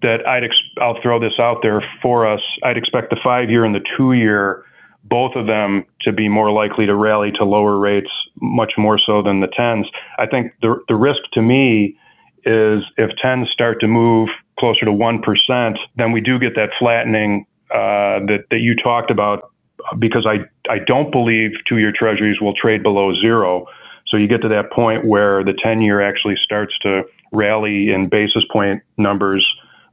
that 0.05 0.27
I'd 0.27 0.45
ex- 0.45 0.63
I'll 0.81 1.01
throw 1.03 1.19
this 1.19 1.33
out 1.41 1.59
there 1.63 1.83
for 2.03 2.27
us. 2.31 2.43
I'd 2.63 2.77
expect 2.77 3.09
the 3.09 3.17
five 3.25 3.49
year 3.49 3.65
and 3.65 3.75
the 3.75 3.85
two 3.97 4.13
year, 4.13 4.63
both 5.03 5.35
of 5.35 5.47
them 5.47 5.87
to 6.03 6.13
be 6.13 6.29
more 6.29 6.51
likely 6.53 6.85
to 6.85 6.95
rally 6.95 7.33
to 7.33 7.45
lower 7.45 7.79
rates, 7.79 8.11
much 8.41 8.75
more 8.77 8.99
so 8.99 9.23
than 9.23 9.41
the 9.41 9.49
tens. 9.49 9.89
I 10.19 10.27
think 10.27 10.53
the 10.61 10.77
the 10.89 10.95
risk 10.95 11.23
to 11.33 11.43
me 11.43 11.97
is 12.45 12.85
if 12.99 13.11
tens 13.21 13.49
start 13.51 13.81
to 13.81 13.89
move 13.89 14.29
closer 14.59 14.85
to 14.85 14.93
1%, 14.93 15.77
then 15.97 16.13
we 16.13 16.21
do 16.21 16.39
get 16.39 16.55
that 16.55 16.69
flattening 16.79 17.47
uh, 17.71 18.21
that, 18.29 18.45
that 18.51 18.61
you 18.61 18.77
talked 18.77 19.11
about 19.11 19.51
because 19.99 20.27
I, 20.27 20.45
I 20.71 20.79
don't 20.87 21.11
believe 21.11 21.53
two 21.67 21.79
year 21.79 21.93
treasuries 21.97 22.41
will 22.41 22.55
trade 22.55 22.83
below 22.83 23.15
zero. 23.15 23.67
So 24.07 24.19
you 24.19 24.29
get 24.29 24.43
to 24.43 24.49
that 24.49 24.71
point 24.71 25.07
where 25.07 25.43
the 25.43 25.55
10 25.63 25.81
year 25.81 26.03
actually 26.03 26.37
starts 26.43 26.79
to 26.83 27.03
rally 27.33 27.91
in 27.91 28.09
basis 28.09 28.45
point 28.53 28.83
numbers 28.99 29.45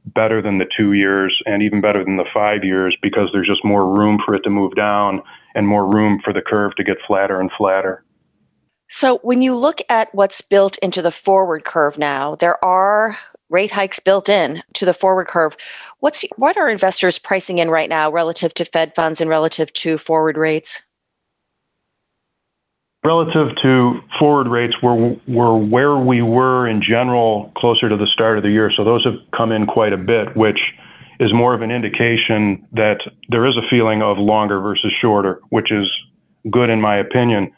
better 0.06 0.42
than 0.42 0.58
the 0.58 0.66
two 0.76 0.92
years 0.92 1.40
and 1.46 1.62
even 1.62 1.80
better 1.80 2.04
than 2.04 2.16
the 2.16 2.24
five 2.34 2.64
years 2.64 2.96
because 3.02 3.28
there's 3.32 3.46
just 3.46 3.64
more 3.64 3.88
room 3.88 4.18
for 4.24 4.34
it 4.34 4.42
to 4.42 4.50
move 4.50 4.74
down 4.74 5.22
and 5.54 5.66
more 5.66 5.86
room 5.86 6.20
for 6.24 6.32
the 6.32 6.42
curve 6.42 6.74
to 6.76 6.84
get 6.84 6.96
flatter 7.06 7.40
and 7.40 7.50
flatter. 7.56 8.04
So, 8.88 9.18
when 9.18 9.40
you 9.40 9.54
look 9.54 9.80
at 9.88 10.14
what's 10.14 10.42
built 10.42 10.76
into 10.78 11.00
the 11.00 11.10
forward 11.10 11.64
curve 11.64 11.96
now, 11.96 12.34
there 12.34 12.62
are 12.62 13.16
rate 13.48 13.70
hikes 13.70 14.00
built 14.00 14.28
in 14.28 14.62
to 14.74 14.84
the 14.84 14.94
forward 14.94 15.28
curve. 15.28 15.56
What's 16.00 16.24
what 16.36 16.56
are 16.58 16.68
investors 16.68 17.18
pricing 17.18 17.58
in 17.58 17.70
right 17.70 17.88
now 17.88 18.10
relative 18.10 18.52
to 18.54 18.64
Fed 18.64 18.94
funds 18.94 19.20
and 19.20 19.30
relative 19.30 19.72
to 19.74 19.96
forward 19.96 20.36
rates? 20.36 20.82
Relative 23.04 23.48
to 23.62 24.00
forward 24.16 24.46
rates, 24.46 24.74
we're, 24.80 25.16
we're 25.26 25.56
where 25.56 25.96
we 25.96 26.22
were 26.22 26.68
in 26.68 26.80
general 26.80 27.50
closer 27.56 27.88
to 27.88 27.96
the 27.96 28.06
start 28.06 28.36
of 28.36 28.44
the 28.44 28.50
year. 28.50 28.70
So 28.76 28.84
those 28.84 29.04
have 29.04 29.14
come 29.36 29.50
in 29.50 29.66
quite 29.66 29.92
a 29.92 29.96
bit, 29.96 30.36
which 30.36 30.60
is 31.18 31.32
more 31.32 31.52
of 31.52 31.62
an 31.62 31.72
indication 31.72 32.64
that 32.72 32.98
there 33.28 33.44
is 33.44 33.56
a 33.56 33.68
feeling 33.68 34.02
of 34.02 34.18
longer 34.18 34.60
versus 34.60 34.92
shorter, 35.00 35.40
which 35.48 35.72
is 35.72 35.90
good 36.48 36.70
in 36.70 36.80
my 36.80 36.96
opinion. 36.96 37.50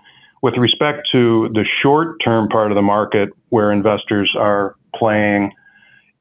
With 0.42 0.54
respect 0.56 1.08
to 1.12 1.50
the 1.52 1.66
short 1.82 2.16
term 2.24 2.48
part 2.48 2.70
of 2.70 2.74
the 2.74 2.82
market 2.82 3.28
where 3.50 3.70
investors 3.70 4.34
are 4.38 4.76
playing, 4.94 5.52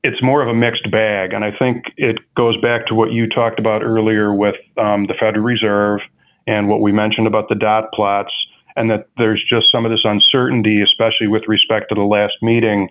it's 0.04 0.22
more 0.22 0.42
of 0.42 0.50
a 0.50 0.54
mixed 0.54 0.92
bag. 0.92 1.32
And 1.32 1.46
I 1.46 1.52
think 1.58 1.86
it 1.96 2.18
goes 2.36 2.60
back 2.62 2.88
to 2.88 2.96
what 2.96 3.14
you 3.14 3.30
talked 3.30 3.58
about 3.58 3.84
earlier 3.84 4.34
with 4.34 4.56
um, 4.78 5.08
the 5.08 5.14
Federal 5.18 5.46
Reserve 5.46 6.02
and 6.46 6.68
what 6.68 6.82
we 6.82 6.92
mentioned 6.92 7.26
about 7.26 7.48
the 7.48 7.56
dot 7.56 7.86
plots 7.94 8.34
and 8.76 8.90
that 8.90 9.08
there's 9.18 9.44
just 9.48 9.72
some 9.72 9.86
of 9.86 9.92
this 9.92 10.04
uncertainty, 10.04 10.82
especially 10.82 11.28
with 11.28 11.44
respect 11.48 11.90
to 11.90 11.96
the 11.96 12.02
last 12.02 12.34
meeting, 12.42 12.90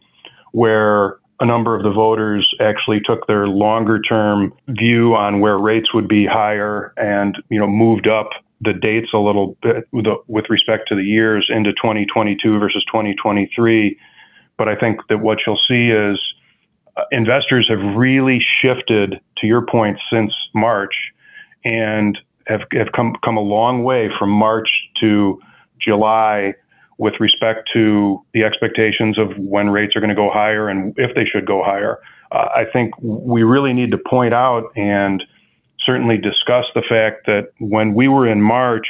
where 0.52 1.18
a 1.42 1.44
number 1.44 1.74
of 1.74 1.82
the 1.82 1.90
voters 1.90 2.48
actually 2.60 3.00
took 3.00 3.26
their 3.26 3.48
longer 3.48 4.00
term 4.00 4.54
view 4.68 5.14
on 5.16 5.40
where 5.40 5.58
rates 5.58 5.92
would 5.92 6.06
be 6.06 6.24
higher 6.24 6.92
and 6.96 7.36
you 7.50 7.58
know 7.58 7.66
moved 7.66 8.06
up 8.06 8.30
the 8.60 8.72
dates 8.72 9.08
a 9.12 9.18
little 9.18 9.56
bit 9.60 9.88
with 10.28 10.44
respect 10.48 10.88
to 10.88 10.94
the 10.94 11.02
years 11.02 11.50
into 11.52 11.72
2022 11.72 12.60
versus 12.60 12.84
2023 12.86 13.98
but 14.56 14.68
i 14.68 14.76
think 14.76 15.00
that 15.08 15.18
what 15.18 15.38
you'll 15.44 15.58
see 15.66 15.88
is 15.88 16.20
uh, 16.96 17.02
investors 17.10 17.68
have 17.68 17.96
really 17.96 18.40
shifted 18.62 19.18
to 19.36 19.46
your 19.48 19.66
point 19.66 19.98
since 20.12 20.32
march 20.54 20.94
and 21.64 22.18
have, 22.46 22.60
have 22.72 22.92
come 22.94 23.16
come 23.24 23.36
a 23.36 23.40
long 23.42 23.82
way 23.82 24.08
from 24.16 24.30
march 24.30 24.68
to 25.00 25.40
July 25.84 26.54
with 26.98 27.14
respect 27.20 27.68
to 27.72 28.24
the 28.32 28.44
expectations 28.44 29.18
of 29.18 29.36
when 29.36 29.70
rates 29.70 29.96
are 29.96 30.00
going 30.00 30.10
to 30.10 30.14
go 30.14 30.30
higher 30.30 30.68
and 30.68 30.94
if 30.96 31.14
they 31.14 31.24
should 31.24 31.46
go 31.46 31.62
higher. 31.62 31.98
Uh, 32.30 32.48
I 32.54 32.64
think 32.72 32.94
we 33.00 33.42
really 33.42 33.72
need 33.72 33.90
to 33.90 33.98
point 33.98 34.32
out 34.32 34.70
and 34.76 35.22
certainly 35.84 36.16
discuss 36.16 36.64
the 36.74 36.82
fact 36.88 37.26
that 37.26 37.52
when 37.58 37.94
we 37.94 38.08
were 38.08 38.28
in 38.28 38.40
March 38.40 38.86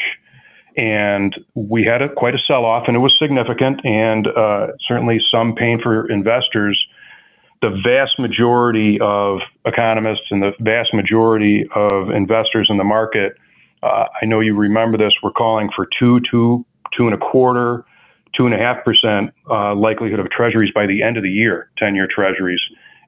and 0.77 1.35
we 1.55 1.85
had 1.85 2.03
a, 2.03 2.09
quite 2.09 2.35
a 2.35 2.39
sell 2.47 2.65
off 2.65 2.85
and 2.87 2.97
it 2.97 3.01
was 3.01 3.15
significant 3.19 3.81
and 3.85 4.27
uh, 4.27 4.69
certainly 4.87 5.19
some 5.31 5.55
pain 5.55 5.81
for 5.83 6.11
investors, 6.11 6.83
the 7.63 7.71
vast 7.85 8.19
majority 8.19 8.99
of 9.01 9.39
economists 9.65 10.27
and 10.31 10.43
the 10.43 10.53
vast 10.61 10.93
majority 10.93 11.67
of 11.75 12.11
investors 12.11 12.67
in 12.69 12.77
the 12.77 12.85
market, 12.85 13.37
uh, 13.83 14.07
I 14.21 14.27
know 14.27 14.41
you 14.41 14.57
remember 14.57 14.99
this, 14.99 15.15
were 15.23 15.33
calling 15.33 15.71
for 15.75 15.89
two, 15.99 16.21
two 16.31 16.65
two 16.97 17.07
and 17.07 17.15
a 17.15 17.19
quarter, 17.19 17.85
two 18.37 18.47
and 18.47 18.55
a 18.55 18.59
half 18.59 18.85
percent 18.85 19.31
uh, 19.51 19.75
likelihood 19.75 20.21
of 20.21 20.31
treasuries 20.31 20.71
by 20.75 20.87
the 20.87 21.03
end 21.03 21.17
of 21.17 21.23
the 21.23 21.31
year, 21.31 21.71
10 21.79 21.95
year 21.95 22.09
treasuries. 22.13 22.61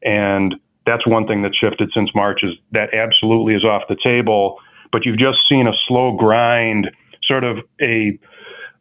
And 0.02 0.54
that's 0.86 1.06
one 1.06 1.26
thing 1.26 1.42
that 1.42 1.52
shifted 1.54 1.90
since 1.94 2.10
March 2.14 2.40
is 2.42 2.52
that 2.72 2.92
absolutely 2.92 3.54
is 3.54 3.64
off 3.64 3.82
the 3.88 3.96
table. 4.02 4.58
But 4.92 5.06
you've 5.06 5.18
just 5.18 5.38
seen 5.48 5.66
a 5.66 5.72
slow 5.88 6.12
grind, 6.12 6.90
sort 7.22 7.42
of 7.42 7.58
a, 7.80 8.18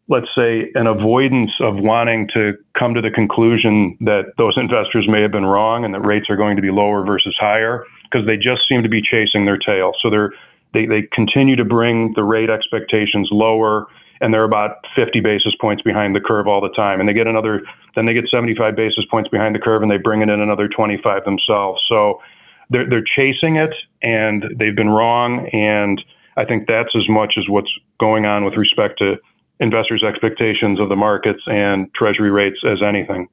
let's 0.09 0.27
say, 0.35 0.69
an 0.75 0.85
avoidance 0.85 1.51
of 1.61 1.75
wanting 1.77 2.29
to 2.33 2.53
come 2.77 2.93
to 2.93 3.01
the 3.01 3.09
conclusion 3.09 3.97
that 4.01 4.33
those 4.37 4.55
investors 4.57 5.07
may 5.07 5.21
have 5.21 5.31
been 5.31 5.45
wrong 5.45 5.85
and 5.85 5.93
that 5.93 6.01
rates 6.01 6.29
are 6.29 6.35
going 6.35 6.57
to 6.57 6.61
be 6.61 6.71
lower 6.71 7.05
versus 7.05 7.35
higher 7.39 7.85
because 8.03 8.27
they 8.27 8.35
just 8.35 8.61
seem 8.67 8.83
to 8.83 8.89
be 8.89 9.01
chasing 9.01 9.45
their 9.45 9.57
tail. 9.57 9.93
So 9.99 10.09
they're, 10.09 10.31
they, 10.73 10.85
they 10.85 11.03
continue 11.13 11.55
to 11.55 11.65
bring 11.65 12.13
the 12.15 12.23
rate 12.23 12.49
expectations 12.49 13.29
lower 13.31 13.87
and 14.21 14.33
they're 14.33 14.43
about 14.43 14.85
50 14.95 15.19
basis 15.19 15.53
points 15.59 15.81
behind 15.81 16.15
the 16.15 16.21
curve 16.21 16.47
all 16.47 16.61
the 16.61 16.69
time. 16.69 16.99
And 16.99 17.07
they 17.07 17.13
get 17.13 17.27
another, 17.27 17.61
then 17.95 18.05
they 18.05 18.13
get 18.13 18.25
75 18.29 18.75
basis 18.75 19.05
points 19.09 19.29
behind 19.29 19.55
the 19.55 19.59
curve, 19.59 19.81
and 19.81 19.91
they 19.91 19.97
bring 19.97 20.21
it 20.21 20.29
in 20.29 20.39
another 20.39 20.67
25 20.67 21.25
themselves. 21.25 21.81
So 21.87 22.21
they're 22.69 22.89
they're 22.89 23.03
chasing 23.03 23.57
it, 23.57 23.73
and 24.01 24.45
they've 24.57 24.75
been 24.75 24.89
wrong. 24.89 25.47
And 25.51 26.01
I 26.37 26.45
think 26.45 26.67
that's 26.67 26.95
as 26.95 27.07
much 27.09 27.33
as 27.37 27.45
what's 27.47 27.71
going 27.99 28.25
on 28.25 28.45
with 28.45 28.55
respect 28.55 28.99
to 28.99 29.15
investors' 29.59 30.03
expectations 30.03 30.79
of 30.79 30.89
the 30.89 30.95
markets 30.95 31.41
and 31.47 31.93
Treasury 31.93 32.31
rates 32.31 32.57
as 32.65 32.79
anything. 32.81 33.27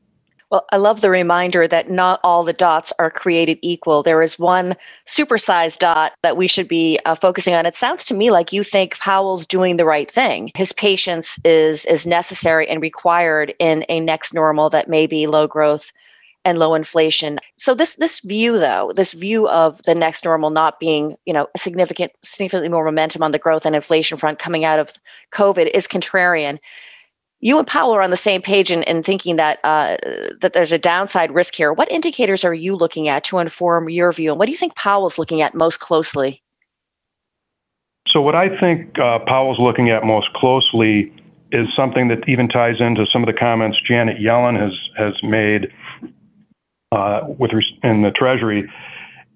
Well, 0.50 0.66
I 0.72 0.78
love 0.78 1.00
the 1.00 1.10
reminder 1.10 1.68
that 1.68 1.90
not 1.90 2.18
all 2.24 2.42
the 2.42 2.52
dots 2.52 2.92
are 2.98 3.10
created 3.10 3.60
equal. 3.62 4.02
There 4.02 4.20
is 4.20 4.36
one 4.36 4.74
supersized 5.06 5.78
dot 5.78 6.12
that 6.24 6.36
we 6.36 6.48
should 6.48 6.66
be 6.66 6.98
uh, 7.04 7.14
focusing 7.14 7.54
on. 7.54 7.66
It 7.66 7.76
sounds 7.76 8.04
to 8.06 8.14
me 8.14 8.32
like 8.32 8.52
you 8.52 8.64
think 8.64 8.98
Powell's 8.98 9.46
doing 9.46 9.76
the 9.76 9.84
right 9.84 10.10
thing. 10.10 10.50
His 10.56 10.72
patience 10.72 11.38
is 11.44 11.86
is 11.86 12.04
necessary 12.04 12.68
and 12.68 12.82
required 12.82 13.54
in 13.60 13.84
a 13.88 14.00
next 14.00 14.34
normal 14.34 14.70
that 14.70 14.88
may 14.88 15.06
be 15.06 15.28
low 15.28 15.46
growth 15.46 15.92
and 16.44 16.58
low 16.58 16.74
inflation. 16.74 17.38
So 17.56 17.72
this 17.72 17.94
this 17.94 18.18
view 18.18 18.58
though, 18.58 18.92
this 18.96 19.12
view 19.12 19.48
of 19.48 19.80
the 19.82 19.94
next 19.94 20.24
normal 20.24 20.50
not 20.50 20.80
being, 20.80 21.16
you 21.26 21.32
know, 21.32 21.46
a 21.54 21.58
significant 21.58 22.10
significantly 22.24 22.70
more 22.70 22.84
momentum 22.84 23.22
on 23.22 23.30
the 23.30 23.38
growth 23.38 23.66
and 23.66 23.76
inflation 23.76 24.18
front 24.18 24.40
coming 24.40 24.64
out 24.64 24.80
of 24.80 24.98
COVID 25.32 25.70
is 25.72 25.86
contrarian 25.86 26.58
you 27.40 27.58
and 27.58 27.66
Powell 27.66 27.92
are 27.92 28.02
on 28.02 28.10
the 28.10 28.16
same 28.16 28.42
page 28.42 28.70
in, 28.70 28.82
in 28.84 29.02
thinking 29.02 29.36
that 29.36 29.58
uh, 29.64 29.96
that 30.40 30.52
there's 30.52 30.72
a 30.72 30.78
downside 30.78 31.32
risk 31.32 31.54
here. 31.54 31.72
What 31.72 31.90
indicators 31.90 32.44
are 32.44 32.54
you 32.54 32.76
looking 32.76 33.08
at 33.08 33.24
to 33.24 33.38
inform 33.38 33.88
your 33.88 34.12
view, 34.12 34.30
and 34.30 34.38
what 34.38 34.46
do 34.46 34.52
you 34.52 34.58
think 34.58 34.74
Powell's 34.74 35.18
looking 35.18 35.40
at 35.40 35.54
most 35.54 35.80
closely? 35.80 36.42
So, 38.08 38.20
what 38.20 38.34
I 38.34 38.48
think 38.60 38.98
uh, 38.98 39.20
Powell's 39.26 39.58
looking 39.58 39.90
at 39.90 40.04
most 40.04 40.32
closely 40.34 41.12
is 41.52 41.66
something 41.74 42.08
that 42.08 42.28
even 42.28 42.48
ties 42.48 42.76
into 42.80 43.06
some 43.12 43.22
of 43.22 43.26
the 43.26 43.38
comments 43.38 43.78
Janet 43.86 44.18
Yellen 44.18 44.60
has 44.60 44.72
has 44.96 45.14
made 45.22 45.72
uh, 46.92 47.20
with 47.26 47.52
in 47.82 48.02
the 48.02 48.10
Treasury, 48.10 48.70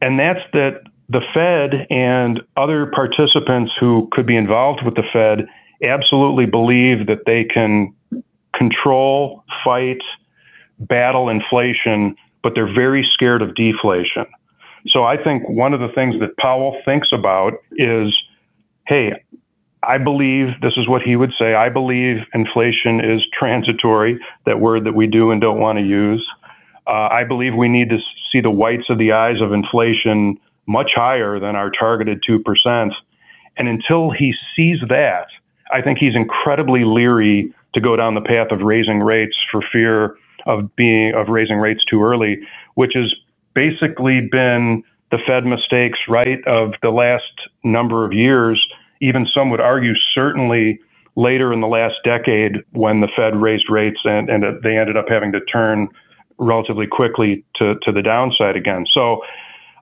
and 0.02 0.18
that's 0.18 0.40
that 0.52 0.82
the 1.08 1.20
Fed 1.32 1.87
and 1.90 2.40
other 2.56 2.87
participants 2.87 3.73
who 3.78 4.08
could 4.12 4.26
be 4.26 4.37
involved 4.37 4.80
with 4.84 4.94
the 4.94 5.02
Fed 5.12 5.46
absolutely 5.86 6.46
believe 6.46 7.06
that 7.06 7.24
they 7.26 7.44
can 7.44 7.94
control, 8.54 9.44
fight, 9.64 10.00
battle 10.78 11.28
inflation, 11.28 12.16
but 12.42 12.52
they're 12.54 12.72
very 12.72 13.08
scared 13.12 13.42
of 13.42 13.54
deflation. 13.54 14.26
So 14.88 15.04
I 15.04 15.16
think 15.22 15.48
one 15.48 15.72
of 15.72 15.80
the 15.80 15.88
things 15.94 16.20
that 16.20 16.36
Powell 16.36 16.80
thinks 16.84 17.08
about 17.12 17.54
is 17.72 18.14
hey, 18.86 19.12
I 19.82 19.98
believe 19.98 20.48
this 20.60 20.74
is 20.76 20.88
what 20.88 21.02
he 21.02 21.16
would 21.16 21.32
say 21.38 21.54
I 21.54 21.68
believe 21.68 22.18
inflation 22.34 23.00
is 23.00 23.22
transitory, 23.32 24.18
that 24.46 24.60
word 24.60 24.84
that 24.84 24.94
we 24.94 25.06
do 25.06 25.30
and 25.30 25.40
don't 25.40 25.58
want 25.58 25.78
to 25.78 25.84
use. 25.84 26.26
Uh, 26.86 27.08
I 27.10 27.24
believe 27.24 27.54
we 27.54 27.68
need 27.68 27.88
to 27.90 27.98
see 28.30 28.40
the 28.40 28.50
whites 28.50 28.90
of 28.90 28.98
the 28.98 29.12
eyes 29.12 29.40
of 29.40 29.52
inflation 29.52 30.36
much 30.66 30.90
higher 30.94 31.38
than 31.40 31.56
our 31.56 31.70
targeted 31.70 32.22
2%. 32.28 32.90
And 33.56 33.68
until 33.68 34.10
he 34.10 34.34
sees 34.56 34.78
that, 34.88 35.26
I 35.73 35.83
think 35.83 35.99
he's 35.99 36.14
incredibly 36.14 36.85
leery 36.85 37.52
to 37.75 37.80
go 37.80 37.97
down 37.97 38.14
the 38.14 38.21
path 38.21 38.49
of 38.50 38.61
raising 38.61 39.00
rates 39.00 39.37
for 39.50 39.62
fear 39.73 40.16
of 40.47 40.75
being 40.76 41.14
of 41.14 41.28
raising 41.28 41.59
rates 41.59 41.83
too 41.88 42.02
early, 42.02 42.38
which 42.75 42.92
has 42.94 43.12
basically 43.54 44.21
been 44.21 44.83
the 45.11 45.18
Fed 45.26 45.44
mistakes, 45.44 45.99
right, 46.09 46.44
of 46.47 46.73
the 46.83 46.90
last 46.90 47.33
number 47.62 48.04
of 48.04 48.12
years. 48.12 48.62
Even 49.00 49.26
some 49.33 49.50
would 49.50 49.61
argue, 49.61 49.94
certainly 50.14 50.80
later 51.16 51.52
in 51.52 51.61
the 51.61 51.66
last 51.68 51.94
decade, 52.04 52.56
when 52.73 53.00
the 53.00 53.09
Fed 53.16 53.37
raised 53.37 53.71
rates 53.71 54.00
and, 54.04 54.28
and 54.28 54.44
they 54.62 54.76
ended 54.76 54.97
up 54.97 55.06
having 55.09 55.33
to 55.33 55.40
turn 55.40 55.88
relatively 56.38 56.87
quickly 56.87 57.44
to, 57.56 57.75
to 57.83 57.92
the 57.92 58.02
downside 58.02 58.56
again. 58.56 58.85
So 58.92 59.21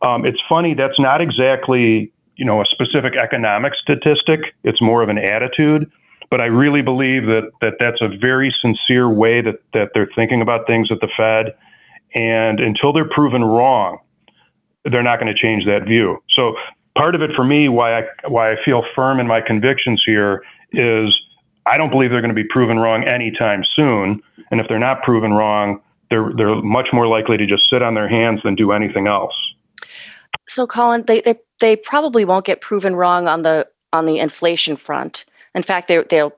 um, 0.02 0.26
it's 0.26 0.40
funny, 0.48 0.74
that's 0.74 0.98
not 0.98 1.20
exactly 1.20 2.12
you 2.36 2.44
know 2.44 2.60
a 2.60 2.64
specific 2.66 3.14
economic 3.16 3.72
statistic. 3.80 4.54
It's 4.64 4.80
more 4.80 5.02
of 5.02 5.08
an 5.08 5.18
attitude. 5.18 5.90
But 6.30 6.40
I 6.40 6.46
really 6.46 6.80
believe 6.80 7.26
that, 7.26 7.50
that 7.60 7.74
that's 7.78 8.00
a 8.00 8.08
very 8.08 8.54
sincere 8.62 9.06
way 9.06 9.42
that, 9.42 9.56
that 9.74 9.90
they're 9.92 10.08
thinking 10.16 10.40
about 10.40 10.66
things 10.66 10.88
at 10.90 10.98
the 11.00 11.08
Fed. 11.14 11.54
And 12.14 12.58
until 12.58 12.94
they're 12.94 13.08
proven 13.08 13.44
wrong, 13.44 13.98
they're 14.84 15.02
not 15.02 15.20
going 15.20 15.30
to 15.30 15.38
change 15.38 15.66
that 15.66 15.84
view. 15.86 16.22
So 16.30 16.54
part 16.96 17.14
of 17.14 17.20
it 17.20 17.32
for 17.36 17.44
me, 17.44 17.68
why 17.68 18.00
I 18.00 18.02
why 18.28 18.52
I 18.52 18.56
feel 18.64 18.82
firm 18.94 19.20
in 19.20 19.26
my 19.26 19.40
convictions 19.40 20.02
here 20.06 20.42
is 20.72 21.14
I 21.66 21.76
don't 21.76 21.90
believe 21.90 22.10
they're 22.10 22.22
going 22.22 22.34
to 22.34 22.42
be 22.42 22.48
proven 22.48 22.78
wrong 22.78 23.04
anytime 23.04 23.62
soon. 23.76 24.22
And 24.50 24.60
if 24.60 24.68
they're 24.68 24.78
not 24.78 25.02
proven 25.02 25.32
wrong, 25.32 25.80
they're 26.10 26.32
they're 26.36 26.56
much 26.62 26.88
more 26.92 27.06
likely 27.06 27.36
to 27.36 27.46
just 27.46 27.68
sit 27.70 27.82
on 27.82 27.94
their 27.94 28.08
hands 28.08 28.40
than 28.42 28.54
do 28.54 28.72
anything 28.72 29.06
else. 29.06 29.34
So, 30.52 30.66
Colin, 30.66 31.04
they 31.06 31.20
they, 31.20 31.36
they 31.60 31.76
probably 31.76 32.24
won't 32.24 32.44
get 32.44 32.60
proven 32.60 32.94
wrong 32.94 33.26
on 33.26 33.42
the 33.42 33.66
on 33.92 34.04
the 34.04 34.18
inflation 34.18 34.76
front. 34.76 35.24
In 35.54 35.62
fact, 35.62 35.88
they 35.88 36.02
they'll 36.08 36.32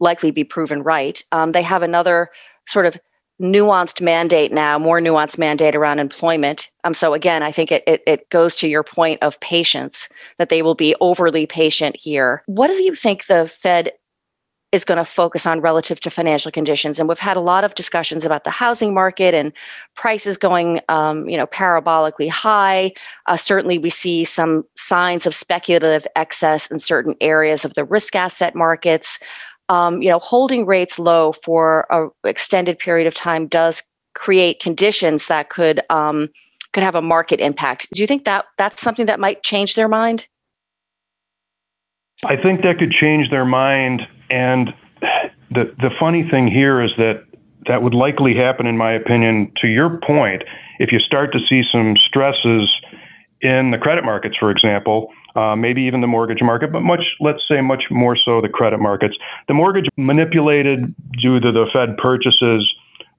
likely 0.00 0.30
be 0.30 0.44
proven 0.44 0.82
right. 0.82 1.22
Um, 1.32 1.52
they 1.52 1.62
have 1.62 1.82
another 1.82 2.30
sort 2.66 2.86
of 2.86 2.98
nuanced 3.40 4.00
mandate 4.00 4.52
now, 4.52 4.78
more 4.78 5.00
nuanced 5.00 5.38
mandate 5.38 5.76
around 5.76 5.98
employment. 6.00 6.68
Um, 6.84 6.92
so 6.92 7.14
again, 7.14 7.42
I 7.42 7.52
think 7.52 7.70
it, 7.70 7.84
it, 7.86 8.02
it 8.06 8.28
goes 8.30 8.56
to 8.56 8.68
your 8.68 8.82
point 8.82 9.22
of 9.22 9.38
patience 9.40 10.08
that 10.38 10.48
they 10.48 10.60
will 10.60 10.74
be 10.74 10.94
overly 11.00 11.46
patient 11.46 11.96
here. 11.98 12.42
What 12.46 12.66
do 12.66 12.82
you 12.82 12.94
think 12.94 13.26
the 13.26 13.46
Fed 13.46 13.92
is 14.70 14.84
going 14.84 14.98
to 14.98 15.04
focus 15.04 15.46
on 15.46 15.60
relative 15.60 15.98
to 16.00 16.10
financial 16.10 16.50
conditions. 16.50 16.98
And 16.98 17.08
we've 17.08 17.18
had 17.18 17.36
a 17.36 17.40
lot 17.40 17.64
of 17.64 17.74
discussions 17.74 18.24
about 18.24 18.44
the 18.44 18.50
housing 18.50 18.92
market 18.92 19.34
and 19.34 19.52
prices 19.94 20.36
going, 20.36 20.80
um, 20.88 21.28
you 21.28 21.36
know, 21.36 21.46
parabolically 21.46 22.28
high. 22.28 22.92
Uh, 23.26 23.36
certainly, 23.36 23.78
we 23.78 23.90
see 23.90 24.24
some 24.24 24.64
signs 24.76 25.26
of 25.26 25.34
speculative 25.34 26.06
excess 26.16 26.70
in 26.70 26.78
certain 26.78 27.14
areas 27.20 27.64
of 27.64 27.74
the 27.74 27.84
risk 27.84 28.14
asset 28.14 28.54
markets. 28.54 29.18
Um, 29.70 30.02
you 30.02 30.08
know, 30.08 30.18
holding 30.18 30.66
rates 30.66 30.98
low 30.98 31.32
for 31.32 31.86
an 31.90 32.10
extended 32.24 32.78
period 32.78 33.06
of 33.06 33.14
time 33.14 33.46
does 33.46 33.82
create 34.14 34.60
conditions 34.60 35.28
that 35.28 35.48
could 35.48 35.80
um, 35.90 36.28
could 36.72 36.82
have 36.82 36.94
a 36.94 37.02
market 37.02 37.40
impact. 37.40 37.88
Do 37.92 38.02
you 38.02 38.06
think 38.06 38.24
that 38.24 38.44
that's 38.58 38.82
something 38.82 39.06
that 39.06 39.20
might 39.20 39.42
change 39.42 39.74
their 39.74 39.88
mind? 39.88 40.28
I 42.24 42.36
think 42.36 42.62
that 42.62 42.78
could 42.78 42.90
change 42.90 43.30
their 43.30 43.44
mind 43.44 44.02
and 44.30 44.74
the 45.50 45.74
the 45.78 45.90
funny 45.98 46.28
thing 46.28 46.48
here 46.48 46.82
is 46.82 46.90
that 46.98 47.24
that 47.66 47.82
would 47.82 47.94
likely 47.94 48.34
happen, 48.34 48.66
in 48.66 48.76
my 48.76 48.92
opinion, 48.92 49.52
to 49.60 49.68
your 49.68 49.98
point, 49.98 50.42
if 50.78 50.90
you 50.92 50.98
start 50.98 51.32
to 51.32 51.38
see 51.48 51.62
some 51.70 51.96
stresses 51.96 52.70
in 53.40 53.70
the 53.70 53.78
credit 53.78 54.04
markets, 54.04 54.36
for 54.38 54.50
example, 54.50 55.12
uh, 55.36 55.54
maybe 55.54 55.82
even 55.82 56.00
the 56.00 56.06
mortgage 56.06 56.42
market, 56.42 56.72
but 56.72 56.80
much, 56.80 57.04
let's 57.20 57.42
say, 57.48 57.60
much 57.60 57.84
more 57.90 58.16
so 58.16 58.40
the 58.40 58.48
credit 58.48 58.80
markets. 58.80 59.16
The 59.46 59.54
mortgage 59.54 59.86
manipulated 59.96 60.94
due 61.20 61.38
to 61.38 61.52
the 61.52 61.66
Fed 61.72 61.96
purchases, 61.98 62.68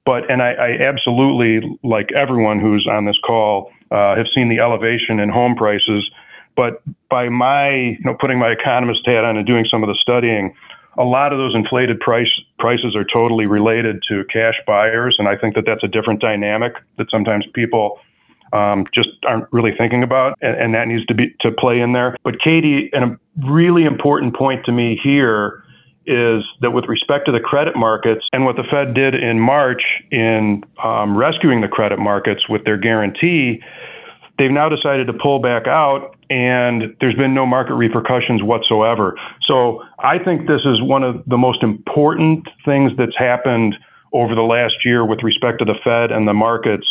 but 0.05 0.29
and 0.29 0.41
I, 0.41 0.51
I 0.51 0.69
absolutely, 0.81 1.77
like 1.83 2.11
everyone 2.13 2.59
who's 2.59 2.87
on 2.91 3.05
this 3.05 3.17
call, 3.25 3.71
uh, 3.91 4.15
have 4.15 4.27
seen 4.33 4.49
the 4.49 4.59
elevation 4.59 5.19
in 5.19 5.29
home 5.29 5.55
prices. 5.55 6.09
But 6.55 6.81
by 7.09 7.29
my, 7.29 7.69
you 7.69 8.03
know, 8.03 8.15
putting 8.19 8.39
my 8.39 8.49
economist 8.49 9.01
hat 9.05 9.23
on 9.23 9.37
and 9.37 9.45
doing 9.45 9.65
some 9.69 9.83
of 9.83 9.87
the 9.87 9.95
studying, 9.95 10.53
a 10.99 11.03
lot 11.03 11.31
of 11.31 11.39
those 11.39 11.55
inflated 11.55 11.99
price 11.99 12.29
prices 12.59 12.95
are 12.95 13.05
totally 13.05 13.45
related 13.45 14.03
to 14.09 14.25
cash 14.31 14.55
buyers, 14.67 15.15
and 15.17 15.27
I 15.27 15.37
think 15.37 15.55
that 15.55 15.63
that's 15.65 15.83
a 15.83 15.87
different 15.87 16.19
dynamic 16.19 16.73
that 16.97 17.07
sometimes 17.09 17.45
people 17.53 17.99
um, 18.51 18.85
just 18.93 19.09
aren't 19.25 19.47
really 19.51 19.71
thinking 19.77 20.03
about, 20.03 20.37
and, 20.41 20.55
and, 20.57 20.73
that 20.73 20.87
needs 20.87 21.05
to 21.05 21.13
be 21.13 21.35
to 21.41 21.51
play 21.51 21.79
in 21.79 21.93
there. 21.93 22.17
But 22.23 22.41
Katie, 22.41 22.89
and 22.93 23.03
a 23.03 23.47
really 23.47 23.85
important 23.85 24.35
point 24.35 24.65
to 24.65 24.71
me 24.71 24.99
here 25.01 25.63
is 26.05 26.43
that 26.61 26.71
with 26.71 26.85
respect 26.85 27.27
to 27.27 27.31
the 27.31 27.39
credit 27.39 27.75
markets 27.75 28.25
and 28.33 28.43
what 28.43 28.55
the 28.55 28.63
Fed 28.63 28.95
did 28.95 29.13
in 29.13 29.39
March 29.39 29.83
in 30.11 30.63
um, 30.83 31.15
rescuing 31.15 31.61
the 31.61 31.67
credit 31.67 31.99
markets 31.99 32.49
with 32.49 32.65
their 32.65 32.77
guarantee, 32.77 33.61
they've 34.39 34.51
now 34.51 34.67
decided 34.67 35.05
to 35.07 35.13
pull 35.13 35.39
back 35.39 35.67
out 35.67 36.15
and 36.29 36.95
there's 37.01 37.15
been 37.15 37.33
no 37.33 37.45
market 37.45 37.73
repercussions 37.73 38.43
whatsoever. 38.43 39.15
So 39.45 39.83
I 39.99 40.19
think 40.19 40.47
this 40.47 40.61
is 40.65 40.81
one 40.81 41.03
of 41.03 41.23
the 41.25 41.37
most 41.37 41.63
important 41.63 42.47
things 42.65 42.91
that's 42.97 43.17
happened 43.17 43.75
over 44.13 44.35
the 44.35 44.41
last 44.41 44.75
year 44.85 45.05
with 45.05 45.23
respect 45.23 45.59
to 45.59 45.65
the 45.65 45.75
Fed 45.83 46.11
and 46.11 46.27
the 46.27 46.33
markets 46.33 46.87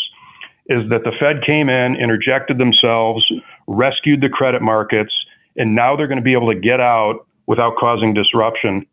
is 0.66 0.88
that 0.90 1.04
the 1.04 1.12
Fed 1.18 1.42
came 1.46 1.68
in, 1.68 1.96
interjected 1.96 2.58
themselves, 2.58 3.24
rescued 3.66 4.20
the 4.20 4.28
credit 4.28 4.60
markets, 4.60 5.14
and 5.56 5.74
now 5.74 5.96
they're 5.96 6.06
going 6.06 6.18
to 6.18 6.22
be 6.22 6.34
able 6.34 6.52
to 6.52 6.58
get 6.58 6.80
out 6.80 7.26
without 7.46 7.76
causing 7.76 8.12
disruption. 8.12 8.86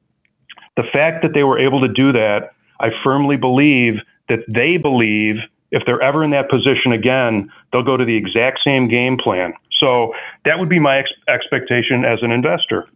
The 0.77 0.83
fact 0.93 1.21
that 1.23 1.33
they 1.33 1.43
were 1.43 1.59
able 1.59 1.81
to 1.81 1.89
do 1.89 2.11
that, 2.13 2.51
I 2.79 2.89
firmly 3.03 3.35
believe 3.35 3.95
that 4.29 4.39
they 4.47 4.77
believe 4.77 5.35
if 5.71 5.83
they're 5.85 6.01
ever 6.01 6.23
in 6.23 6.31
that 6.31 6.49
position 6.49 6.93
again, 6.93 7.51
they'll 7.71 7.83
go 7.83 7.97
to 7.97 8.05
the 8.05 8.15
exact 8.15 8.59
same 8.63 8.87
game 8.87 9.17
plan. 9.17 9.53
So 9.79 10.13
that 10.45 10.59
would 10.59 10.69
be 10.69 10.79
my 10.79 10.99
ex- 10.99 11.11
expectation 11.27 12.05
as 12.05 12.19
an 12.21 12.31
investor. 12.31 12.87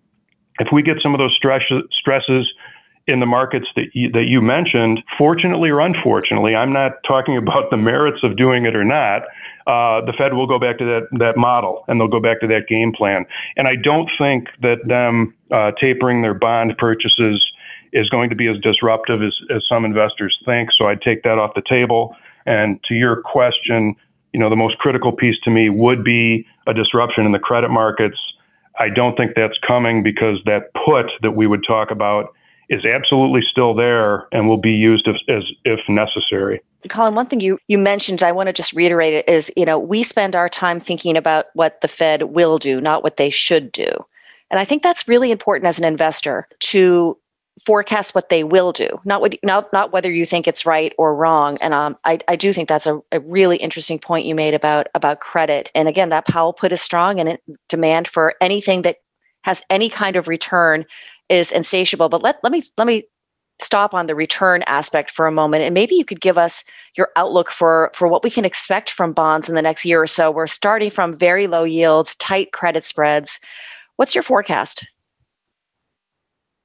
If 0.60 0.68
we 0.72 0.82
get 0.82 0.98
some 1.02 1.14
of 1.14 1.20
those 1.20 1.34
stress- 1.36 1.64
stresses 1.92 2.52
in 3.08 3.20
the 3.20 3.26
markets 3.26 3.66
that 3.76 3.88
you, 3.94 4.12
that 4.12 4.26
you 4.28 4.42
mentioned, 4.42 5.02
fortunately 5.18 5.70
or 5.70 5.80
unfortunately, 5.80 6.56
I'm 6.56 6.72
not 6.72 6.92
talking 7.08 7.38
about 7.38 7.72
the 7.72 7.78
merits 7.78 8.20
of 8.24 8.38
doing 8.38 8.66
it 8.66 8.76
or 8.76 8.84
not. 8.84 9.24
Uh, 9.66 10.06
the 10.06 10.14
Fed 10.18 10.34
will 10.34 10.48
go 10.48 10.60
back 10.60 10.78
to 10.80 10.86
that 10.86 11.20
that 11.20 11.38
model 11.38 11.84
and 11.88 12.00
they'll 12.00 12.08
go 12.08 12.20
back 12.20 12.40
to 12.42 12.48
that 12.48 12.68
game 12.68 12.92
plan. 12.92 13.26
And 13.56 13.68
I 13.68 13.76
don't 13.76 14.10
think 14.18 14.48
that 14.62 14.88
them 14.88 15.34
uh, 15.52 15.72
tapering 15.80 16.22
their 16.22 16.34
bond 16.34 16.78
purchases 16.78 17.46
is 17.94 18.10
going 18.10 18.30
to 18.30 18.36
be 18.36 18.48
as 18.48 18.58
disruptive 18.60 19.22
as, 19.24 19.36
as 19.56 19.64
some 19.68 19.86
investors 19.86 20.38
think. 20.46 20.70
So 20.78 20.88
I'd 20.88 21.02
take 21.02 21.24
that 21.24 21.40
off 21.40 21.54
the 21.56 21.64
table. 21.68 22.16
And 22.46 22.80
to 22.86 22.94
your 22.94 23.22
question, 23.22 23.96
you 24.34 24.40
know, 24.40 24.50
the 24.50 24.56
most 24.56 24.78
critical 24.78 25.12
piece 25.12 25.36
to 25.44 25.50
me 25.50 25.70
would 25.70 26.04
be 26.04 26.46
a 26.68 26.74
disruption 26.74 27.26
in 27.26 27.32
the 27.32 27.40
credit 27.40 27.70
markets. 27.70 28.18
I 28.80 28.90
don't 28.90 29.16
think 29.16 29.32
that's 29.36 29.58
coming 29.68 30.04
because 30.04 30.40
that 30.46 30.74
put 30.86 31.08
that 31.22 31.32
we 31.32 31.48
would 31.48 31.64
talk 31.68 31.92
about 31.92 32.34
is 32.70 32.86
absolutely 32.86 33.42
still 33.50 33.74
there 33.74 34.28
and 34.32 34.48
will 34.48 34.62
be 34.62 34.72
used 34.72 35.08
as, 35.08 35.16
as 35.28 35.44
if 35.66 35.80
necessary. 35.90 36.62
Colin, 36.88 37.16
one 37.16 37.26
thing 37.26 37.40
you, 37.40 37.58
you 37.68 37.78
mentioned, 37.78 38.24
I 38.24 38.32
want 38.32 38.48
to 38.48 38.54
just 38.54 38.74
reiterate 38.74 39.14
it 39.14 39.28
is, 39.28 39.52
you 39.58 39.66
know, 39.66 39.78
we 39.78 40.04
spend 40.04 40.36
our 40.36 40.48
time 40.48 40.80
thinking 40.80 41.18
about 41.18 41.48
what 41.54 41.82
the 41.82 41.88
Fed 41.88 42.24
will 42.24 42.58
do, 42.58 42.80
not 42.80 43.04
what 43.04 43.18
they 43.18 43.30
should 43.30 43.72
do. 43.72 43.90
And 44.52 44.60
I 44.60 44.66
think 44.66 44.84
that's 44.84 45.08
really 45.08 45.32
important 45.32 45.68
as 45.68 45.80
an 45.80 45.86
investor 45.86 46.48
to 46.60 47.18
forecast 47.66 48.16
what 48.16 48.30
they 48.30 48.44
will 48.44 48.72
do, 48.72 49.00
not 49.06 49.22
what 49.22 49.36
not 49.44 49.72
not 49.74 49.92
whether 49.92 50.12
you 50.12 50.26
think 50.26 50.48
it's 50.48 50.66
right 50.66 50.94
or 50.98 51.16
wrong. 51.16 51.58
And 51.62 51.74
um, 51.74 51.98
I 52.06 52.20
I 52.28 52.36
do 52.36 52.54
think 52.54 52.70
that's 52.70 52.88
a, 52.88 53.00
a 53.12 53.20
really 53.20 53.58
interesting 53.58 54.00
point 54.00 54.26
you 54.26 54.36
made 54.36 54.54
about 54.54 54.88
about 54.96 55.20
credit. 55.20 55.72
And 55.76 55.88
again, 55.88 56.10
that 56.10 56.28
Powell 56.28 56.54
put 56.54 56.72
is 56.72 56.82
strong, 56.82 57.20
and 57.20 57.30
it, 57.30 57.44
demand 57.68 58.08
for 58.08 58.36
anything 58.42 58.84
that 58.84 58.98
has 59.44 59.64
any 59.70 59.90
kind 59.90 60.16
of 60.16 60.28
return 60.28 60.86
is 61.30 61.52
insatiable. 61.52 62.10
But 62.10 62.24
let 62.24 62.40
let 62.44 62.52
me 62.52 62.62
let 62.78 62.88
me 62.88 63.04
stop 63.62 63.94
on 63.94 64.08
the 64.08 64.16
return 64.16 64.64
aspect 64.64 65.12
for 65.12 65.28
a 65.28 65.32
moment 65.32 65.64
and 65.64 65.74
maybe 65.74 65.94
you 65.94 66.06
could 66.06 66.22
give 66.22 66.38
us 66.38 66.64
your 66.96 67.10
outlook 67.18 67.50
for 67.50 67.92
for 67.94 68.08
what 68.08 68.24
we 68.24 68.30
can 68.30 68.46
expect 68.46 68.90
from 68.90 69.12
bonds 69.12 69.50
in 69.50 69.56
the 69.56 69.62
next 69.62 69.84
year 69.84 70.02
or 70.02 70.08
so 70.08 70.32
we're 70.32 70.48
starting 70.48 70.90
from 70.90 71.12
very 71.12 71.46
low 71.46 71.66
yields 71.66 72.16
tight 72.16 72.54
credit 72.54 72.86
spreads 72.86 73.38
what's 73.98 74.16
your 74.16 74.24
forecast 74.24 74.88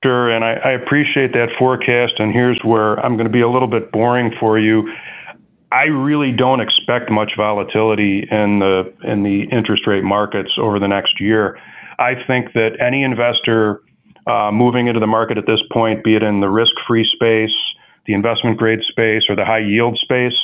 Sure, 0.04 0.30
and 0.30 0.44
I, 0.44 0.52
I 0.62 0.72
appreciate 0.72 1.32
that 1.32 1.48
forecast. 1.58 2.14
And 2.18 2.30
here's 2.30 2.60
where 2.62 3.00
I'm 3.00 3.16
going 3.16 3.26
to 3.26 3.32
be 3.32 3.40
a 3.40 3.48
little 3.48 3.68
bit 3.68 3.90
boring 3.90 4.34
for 4.38 4.58
you. 4.58 4.92
I 5.72 5.84
really 5.84 6.30
don't 6.30 6.60
expect 6.60 7.10
much 7.10 7.32
volatility 7.38 8.28
in 8.30 8.58
the 8.58 8.92
in 9.02 9.22
the 9.22 9.44
interest 9.50 9.86
rate 9.86 10.04
markets 10.04 10.50
over 10.58 10.78
the 10.78 10.88
next 10.88 11.22
year. 11.22 11.58
I 11.98 12.16
think 12.26 12.52
that 12.52 12.76
any 12.80 13.02
investor 13.02 13.80
uh, 14.26 14.50
moving 14.52 14.88
into 14.88 15.00
the 15.00 15.06
market 15.06 15.38
at 15.38 15.46
this 15.46 15.60
point, 15.72 16.04
be 16.04 16.16
it 16.16 16.22
in 16.22 16.40
the 16.40 16.50
risk-free 16.50 17.08
space, 17.14 17.56
the 18.06 18.12
investment 18.12 18.58
grade 18.58 18.80
space, 18.86 19.22
or 19.30 19.36
the 19.36 19.44
high 19.46 19.60
yield 19.60 19.96
space, 20.02 20.38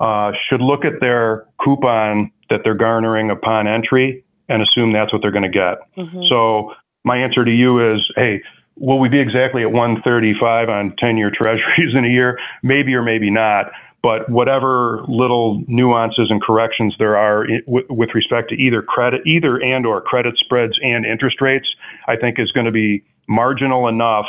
uh, 0.00 0.32
should 0.48 0.60
look 0.60 0.84
at 0.84 0.94
their 1.00 1.46
coupon 1.64 2.32
that 2.48 2.62
they're 2.64 2.74
garnering 2.74 3.30
upon 3.30 3.68
entry 3.68 4.24
and 4.48 4.62
assume 4.62 4.92
that's 4.92 5.12
what 5.12 5.22
they're 5.22 5.30
going 5.30 5.44
to 5.44 5.48
get. 5.48 5.78
Mm-hmm. 5.96 6.22
So 6.28 6.72
my 7.04 7.18
answer 7.18 7.44
to 7.44 7.50
you 7.52 7.94
is, 7.94 8.04
hey, 8.16 8.42
will 8.80 8.98
we 8.98 9.08
be 9.08 9.20
exactly 9.20 9.62
at 9.62 9.70
135 9.70 10.68
on 10.68 10.96
10 10.98 11.16
year 11.16 11.30
treasuries 11.30 11.94
in 11.94 12.04
a 12.04 12.08
year? 12.08 12.38
Maybe 12.62 12.94
or 12.94 13.02
maybe 13.02 13.30
not. 13.30 13.70
But 14.02 14.30
whatever 14.30 15.04
little 15.08 15.62
nuances 15.68 16.30
and 16.30 16.42
corrections 16.42 16.94
there 16.98 17.18
are 17.18 17.46
with 17.66 18.14
respect 18.14 18.48
to 18.48 18.54
either 18.54 18.80
credit, 18.80 19.20
either 19.26 19.58
and 19.58 19.84
or 19.84 20.00
credit 20.00 20.38
spreads 20.38 20.72
and 20.82 21.04
interest 21.04 21.42
rates, 21.42 21.68
I 22.08 22.16
think 22.16 22.38
is 22.38 22.50
going 22.50 22.64
to 22.64 22.72
be 22.72 23.04
marginal 23.28 23.88
enough 23.88 24.24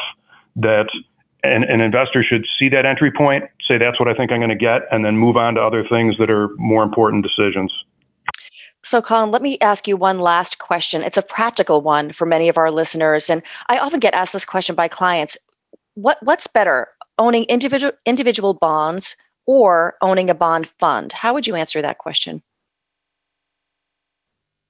that 0.58 0.90
an, 1.44 1.64
an 1.64 1.80
investor 1.80 2.22
should 2.22 2.46
see 2.60 2.68
that 2.68 2.86
entry 2.86 3.12
point, 3.12 3.46
say 3.66 3.78
that's 3.78 3.98
what 3.98 4.10
I 4.10 4.14
think 4.14 4.34
I'm 4.34 4.40
going 4.40 4.50
to 4.50 4.56
get, 4.56 4.82
and 4.92 5.06
then 5.06 5.16
move 5.16 5.38
on 5.38 5.56
to 5.56 5.62
other 5.62 5.88
things 5.88 6.18
that 6.20 6.30
are 6.30 6.50
more 6.58 6.84
important 6.84 7.24
decisions. 7.24 7.72
So, 8.92 9.02
Colin, 9.02 9.32
let 9.32 9.42
me 9.42 9.58
ask 9.62 9.88
you 9.88 9.96
one 9.96 10.20
last 10.20 10.58
question. 10.58 11.02
It's 11.02 11.16
a 11.16 11.22
practical 11.22 11.80
one 11.80 12.12
for 12.12 12.26
many 12.26 12.50
of 12.50 12.58
our 12.58 12.70
listeners. 12.70 13.30
And 13.30 13.42
I 13.70 13.78
often 13.78 14.02
get 14.02 14.14
asked 14.14 14.34
this 14.34 14.44
question 14.44 14.76
by 14.76 14.90
clients 14.90 15.38
what, 15.94 16.18
What's 16.22 16.46
better, 16.46 16.90
owning 17.18 17.46
individual, 17.46 17.94
individual 18.06 18.54
bonds 18.54 19.16
or 19.46 19.96
owning 20.02 20.30
a 20.30 20.34
bond 20.34 20.68
fund? 20.78 21.14
How 21.14 21.34
would 21.34 21.48
you 21.48 21.56
answer 21.56 21.82
that 21.82 22.00
question? 22.00 22.44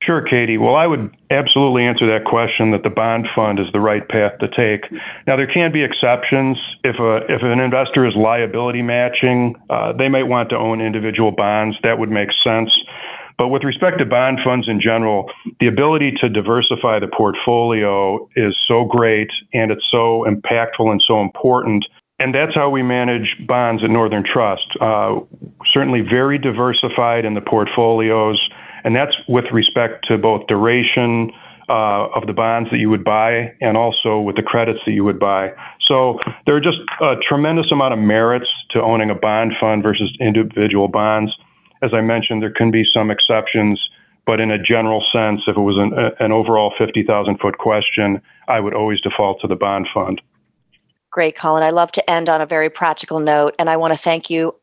Sure, 0.04 0.22
Katie. 0.22 0.60
Well, 0.60 0.76
I 0.76 0.86
would 0.86 1.16
absolutely 1.32 1.84
answer 1.84 2.06
that 2.06 2.26
question 2.26 2.70
that 2.72 2.84
the 2.84 2.90
bond 2.92 3.28
fund 3.36 3.60
is 3.60 3.68
the 3.74 3.80
right 3.80 4.08
path 4.08 4.38
to 4.40 4.48
take. 4.48 4.92
Now, 5.26 5.36
there 5.36 5.52
can 5.52 5.72
be 5.72 5.84
exceptions. 5.84 6.60
If 6.84 6.98
a 7.00 7.26
if 7.28 7.42
an 7.42 7.60
investor 7.60 8.06
is 8.06 8.14
liability 8.16 8.84
matching, 8.84 9.56
uh, 9.72 9.94
they 9.94 10.10
might 10.10 10.28
want 10.28 10.50
to 10.52 10.58
own 10.58 10.80
individual 10.80 11.32
bonds. 11.32 11.76
That 11.82 11.98
would 11.98 12.12
make 12.12 12.30
sense. 12.44 12.70
But 13.38 13.48
with 13.48 13.64
respect 13.64 14.00
to 14.00 14.06
bond 14.06 14.40
funds 14.44 14.68
in 14.68 14.80
general, 14.82 15.32
the 15.60 15.68
ability 15.68 16.14
to 16.22 16.30
diversify 16.30 17.00
the 17.00 17.08
portfolio 17.08 18.28
is 18.36 18.56
so 18.68 18.86
great 18.86 19.30
and 19.54 19.72
it's 19.72 19.86
so 19.92 20.26
impactful 20.28 20.90
and 20.92 21.02
so 21.06 21.22
important. 21.22 21.86
And 22.20 22.36
that's 22.36 22.54
how 22.54 22.70
we 22.70 22.84
manage 22.84 23.36
bonds 23.48 23.84
at 23.84 23.90
Northern 23.90 24.24
Trust. 24.24 24.68
Uh, 24.80 25.22
certainly 25.74 26.02
very 26.02 26.38
diversified 26.38 27.26
in 27.26 27.34
the 27.34 27.42
portfolios 27.42 28.40
and 28.84 28.96
that's 28.96 29.16
with 29.28 29.46
respect 29.52 30.06
to 30.08 30.18
both 30.18 30.48
duration 30.48 31.32
uh, 31.70 32.08
of 32.16 32.28
the 32.28 32.34
bonds 32.34 32.70
that 32.72 32.78
you 32.78 32.90
would 32.90 33.04
buy 33.04 33.54
and 33.62 33.78
also 33.78 34.20
with 34.20 34.36
the 34.36 34.42
credits 34.42 34.80
that 34.86 34.92
you 34.92 35.04
would 35.04 35.20
buy. 35.20 35.52
So 35.88 36.20
there 36.46 36.56
are 36.56 36.62
just 36.62 36.80
a 37.02 37.16
tremendous 37.28 37.72
amount 37.72 37.94
of 37.94 38.00
merits 38.00 38.48
to 38.72 38.82
owning 38.82 39.10
a 39.10 39.16
bond 39.16 39.54
fund 39.60 39.84
versus 39.84 40.12
individual 40.20 40.88
bonds. 40.88 41.32
As 41.82 41.92
I 41.94 42.02
mentioned, 42.02 42.42
there 42.42 42.52
can 42.52 42.72
be 42.72 42.84
some 42.94 43.10
exceptions, 43.10 43.82
but 44.26 44.40
in 44.40 44.52
a 44.52 44.62
general 44.62 45.04
sense, 45.12 45.42
if 45.48 45.58
it 45.58 45.62
was 45.62 45.78
an, 45.78 45.94
an 46.20 46.32
overall 46.32 46.74
50,000 46.78 47.38
foot 47.40 47.58
question, 47.58 48.22
I 48.48 48.60
would 48.60 48.74
always 48.74 49.02
default 49.02 49.42
to 49.42 49.48
the 49.48 49.56
bond 49.56 49.88
fund. 49.94 50.22
Great, 51.10 51.36
Colin. 51.36 51.64
I 51.64 51.72
love 51.72 51.92
to 51.94 52.10
end 52.10 52.30
on 52.30 52.40
a 52.40 52.46
very 52.46 52.70
practical 52.70 53.20
note, 53.20 53.56
and 53.60 53.70
I 53.70 53.78
want 53.78 53.94
to 53.94 54.00
thank 54.00 54.30
you 54.30 54.56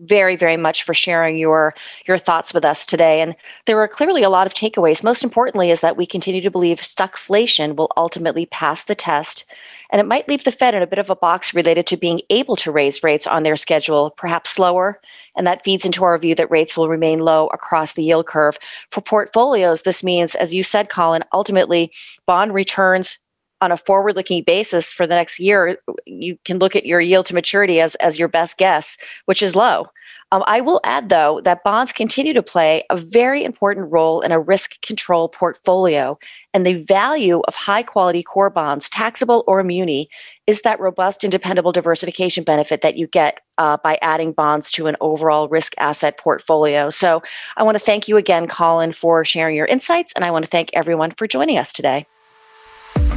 very 0.00 0.36
very 0.36 0.56
much 0.56 0.82
for 0.82 0.94
sharing 0.94 1.36
your 1.36 1.74
your 2.06 2.18
thoughts 2.18 2.54
with 2.54 2.64
us 2.64 2.86
today. 2.86 3.20
And 3.20 3.34
there 3.66 3.80
are 3.80 3.88
clearly 3.88 4.22
a 4.22 4.30
lot 4.30 4.46
of 4.46 4.54
takeaways. 4.54 5.04
Most 5.04 5.24
importantly 5.24 5.70
is 5.70 5.80
that 5.80 5.96
we 5.96 6.06
continue 6.06 6.40
to 6.40 6.50
believe 6.50 6.78
stagflation 6.78 7.76
will 7.76 7.90
ultimately 7.96 8.46
pass 8.46 8.84
the 8.84 8.94
test 8.94 9.44
and 9.90 10.00
it 10.00 10.06
might 10.06 10.28
leave 10.28 10.44
the 10.44 10.50
fed 10.50 10.74
in 10.74 10.82
a 10.82 10.86
bit 10.86 10.98
of 10.98 11.10
a 11.10 11.16
box 11.16 11.52
related 11.54 11.86
to 11.86 11.96
being 11.96 12.20
able 12.30 12.56
to 12.56 12.72
raise 12.72 13.02
rates 13.02 13.26
on 13.26 13.42
their 13.42 13.56
schedule 13.56 14.10
perhaps 14.16 14.50
slower 14.50 15.00
and 15.36 15.46
that 15.46 15.64
feeds 15.64 15.84
into 15.84 16.04
our 16.04 16.18
view 16.18 16.34
that 16.34 16.50
rates 16.50 16.76
will 16.76 16.88
remain 16.88 17.18
low 17.18 17.46
across 17.48 17.94
the 17.94 18.04
yield 18.04 18.26
curve. 18.26 18.58
For 18.90 19.00
portfolios 19.00 19.82
this 19.82 20.02
means 20.02 20.34
as 20.34 20.54
you 20.54 20.62
said 20.62 20.88
colin 20.88 21.24
ultimately 21.32 21.92
bond 22.26 22.54
returns 22.54 23.18
on 23.62 23.72
a 23.72 23.76
forward 23.76 24.16
looking 24.16 24.42
basis 24.42 24.92
for 24.92 25.06
the 25.06 25.14
next 25.14 25.38
year, 25.38 25.78
you 26.04 26.36
can 26.44 26.58
look 26.58 26.74
at 26.76 26.84
your 26.84 27.00
yield 27.00 27.24
to 27.26 27.34
maturity 27.34 27.80
as, 27.80 27.94
as 27.96 28.18
your 28.18 28.28
best 28.28 28.58
guess, 28.58 28.98
which 29.26 29.42
is 29.42 29.56
low. 29.56 29.86
Um, 30.32 30.42
I 30.46 30.62
will 30.62 30.80
add, 30.82 31.10
though, 31.10 31.40
that 31.42 31.62
bonds 31.62 31.92
continue 31.92 32.32
to 32.32 32.42
play 32.42 32.82
a 32.90 32.96
very 32.96 33.44
important 33.44 33.92
role 33.92 34.20
in 34.22 34.32
a 34.32 34.40
risk 34.40 34.80
control 34.80 35.28
portfolio. 35.28 36.18
And 36.52 36.66
the 36.66 36.82
value 36.82 37.40
of 37.46 37.54
high 37.54 37.82
quality 37.82 38.22
core 38.22 38.50
bonds, 38.50 38.88
taxable 38.90 39.44
or 39.46 39.62
muni, 39.62 40.08
is 40.46 40.62
that 40.62 40.80
robust 40.80 41.22
and 41.22 41.30
dependable 41.30 41.70
diversification 41.70 42.44
benefit 42.44 42.80
that 42.80 42.96
you 42.96 43.06
get 43.06 43.40
uh, 43.58 43.76
by 43.76 43.98
adding 44.02 44.32
bonds 44.32 44.70
to 44.72 44.86
an 44.86 44.96
overall 45.00 45.48
risk 45.48 45.74
asset 45.78 46.18
portfolio. 46.18 46.90
So 46.90 47.22
I 47.56 47.62
want 47.62 47.76
to 47.76 47.84
thank 47.84 48.08
you 48.08 48.16
again, 48.16 48.48
Colin, 48.48 48.92
for 48.92 49.24
sharing 49.24 49.54
your 49.54 49.66
insights. 49.66 50.12
And 50.14 50.24
I 50.24 50.30
want 50.30 50.44
to 50.44 50.50
thank 50.50 50.70
everyone 50.72 51.12
for 51.12 51.28
joining 51.28 51.58
us 51.58 51.72
today. 51.72 52.06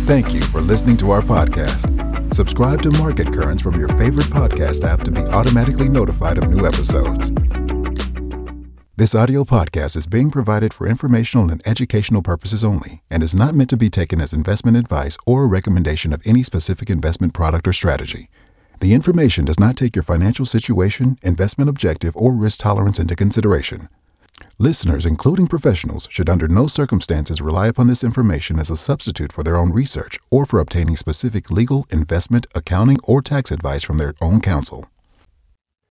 Thank 0.03 0.36
you 0.36 0.41
for 0.41 0.62
listening 0.62 0.97
to 0.97 1.10
our 1.10 1.21
podcast. 1.21 2.34
Subscribe 2.34 2.81
to 2.84 2.91
Market 2.91 3.34
Currents 3.34 3.63
from 3.63 3.79
your 3.79 3.88
favorite 3.89 4.27
podcast 4.27 4.84
app 4.84 5.01
to 5.03 5.12
be 5.12 5.21
automatically 5.21 5.89
notified 5.89 6.38
of 6.38 6.47
new 6.49 6.67
episodes. 6.67 7.31
This 8.97 9.15
audio 9.15 9.43
podcast 9.43 9.97
is 9.97 10.05
being 10.05 10.29
provided 10.29 10.73
for 10.73 10.88
informational 10.88 11.49
and 11.49 11.62
educational 11.65 12.21
purposes 12.21 12.63
only 12.63 13.01
and 13.10 13.23
is 13.23 13.36
not 13.36 13.55
meant 13.55 13.71
to 13.71 13.77
be 13.77 13.89
taken 13.89 14.21
as 14.21 14.31
investment 14.31 14.77
advice 14.77 15.17
or 15.25 15.43
a 15.43 15.47
recommendation 15.47 16.13
of 16.13 16.21
any 16.23 16.43
specific 16.43 16.91
investment 16.91 17.34
product 17.34 17.67
or 17.67 17.73
strategy. 17.73 18.29
The 18.81 18.93
information 18.93 19.45
does 19.45 19.60
not 19.60 19.75
take 19.75 19.95
your 19.95 20.03
financial 20.03 20.45
situation, 20.45 21.17
investment 21.23 21.69
objective, 21.69 22.15
or 22.15 22.34
risk 22.34 22.60
tolerance 22.60 22.99
into 22.99 23.15
consideration. 23.15 23.89
Listeners, 24.58 25.06
including 25.06 25.48
professionals, 25.48 26.08
should 26.10 26.30
under 26.30 26.48
no 26.48 26.67
circumstances 26.67 27.41
rely 27.41 27.67
upon 27.67 27.88
this 27.88 28.04
information 28.04 28.58
as 28.58 28.71
a 28.71 28.78
substitute 28.78 29.34
for 29.34 29.43
their 29.43 29.58
own 29.58 29.71
research 29.71 30.17
or 30.32 30.45
for 30.45 30.60
obtaining 30.60 30.95
specific 30.95 31.52
legal, 31.52 31.86
investment, 31.91 32.48
accounting, 32.56 32.98
or 33.04 33.21
tax 33.21 33.52
advice 33.52 33.84
from 33.84 33.98
their 33.98 34.13
own 34.21 34.39
counsel. 34.39 34.88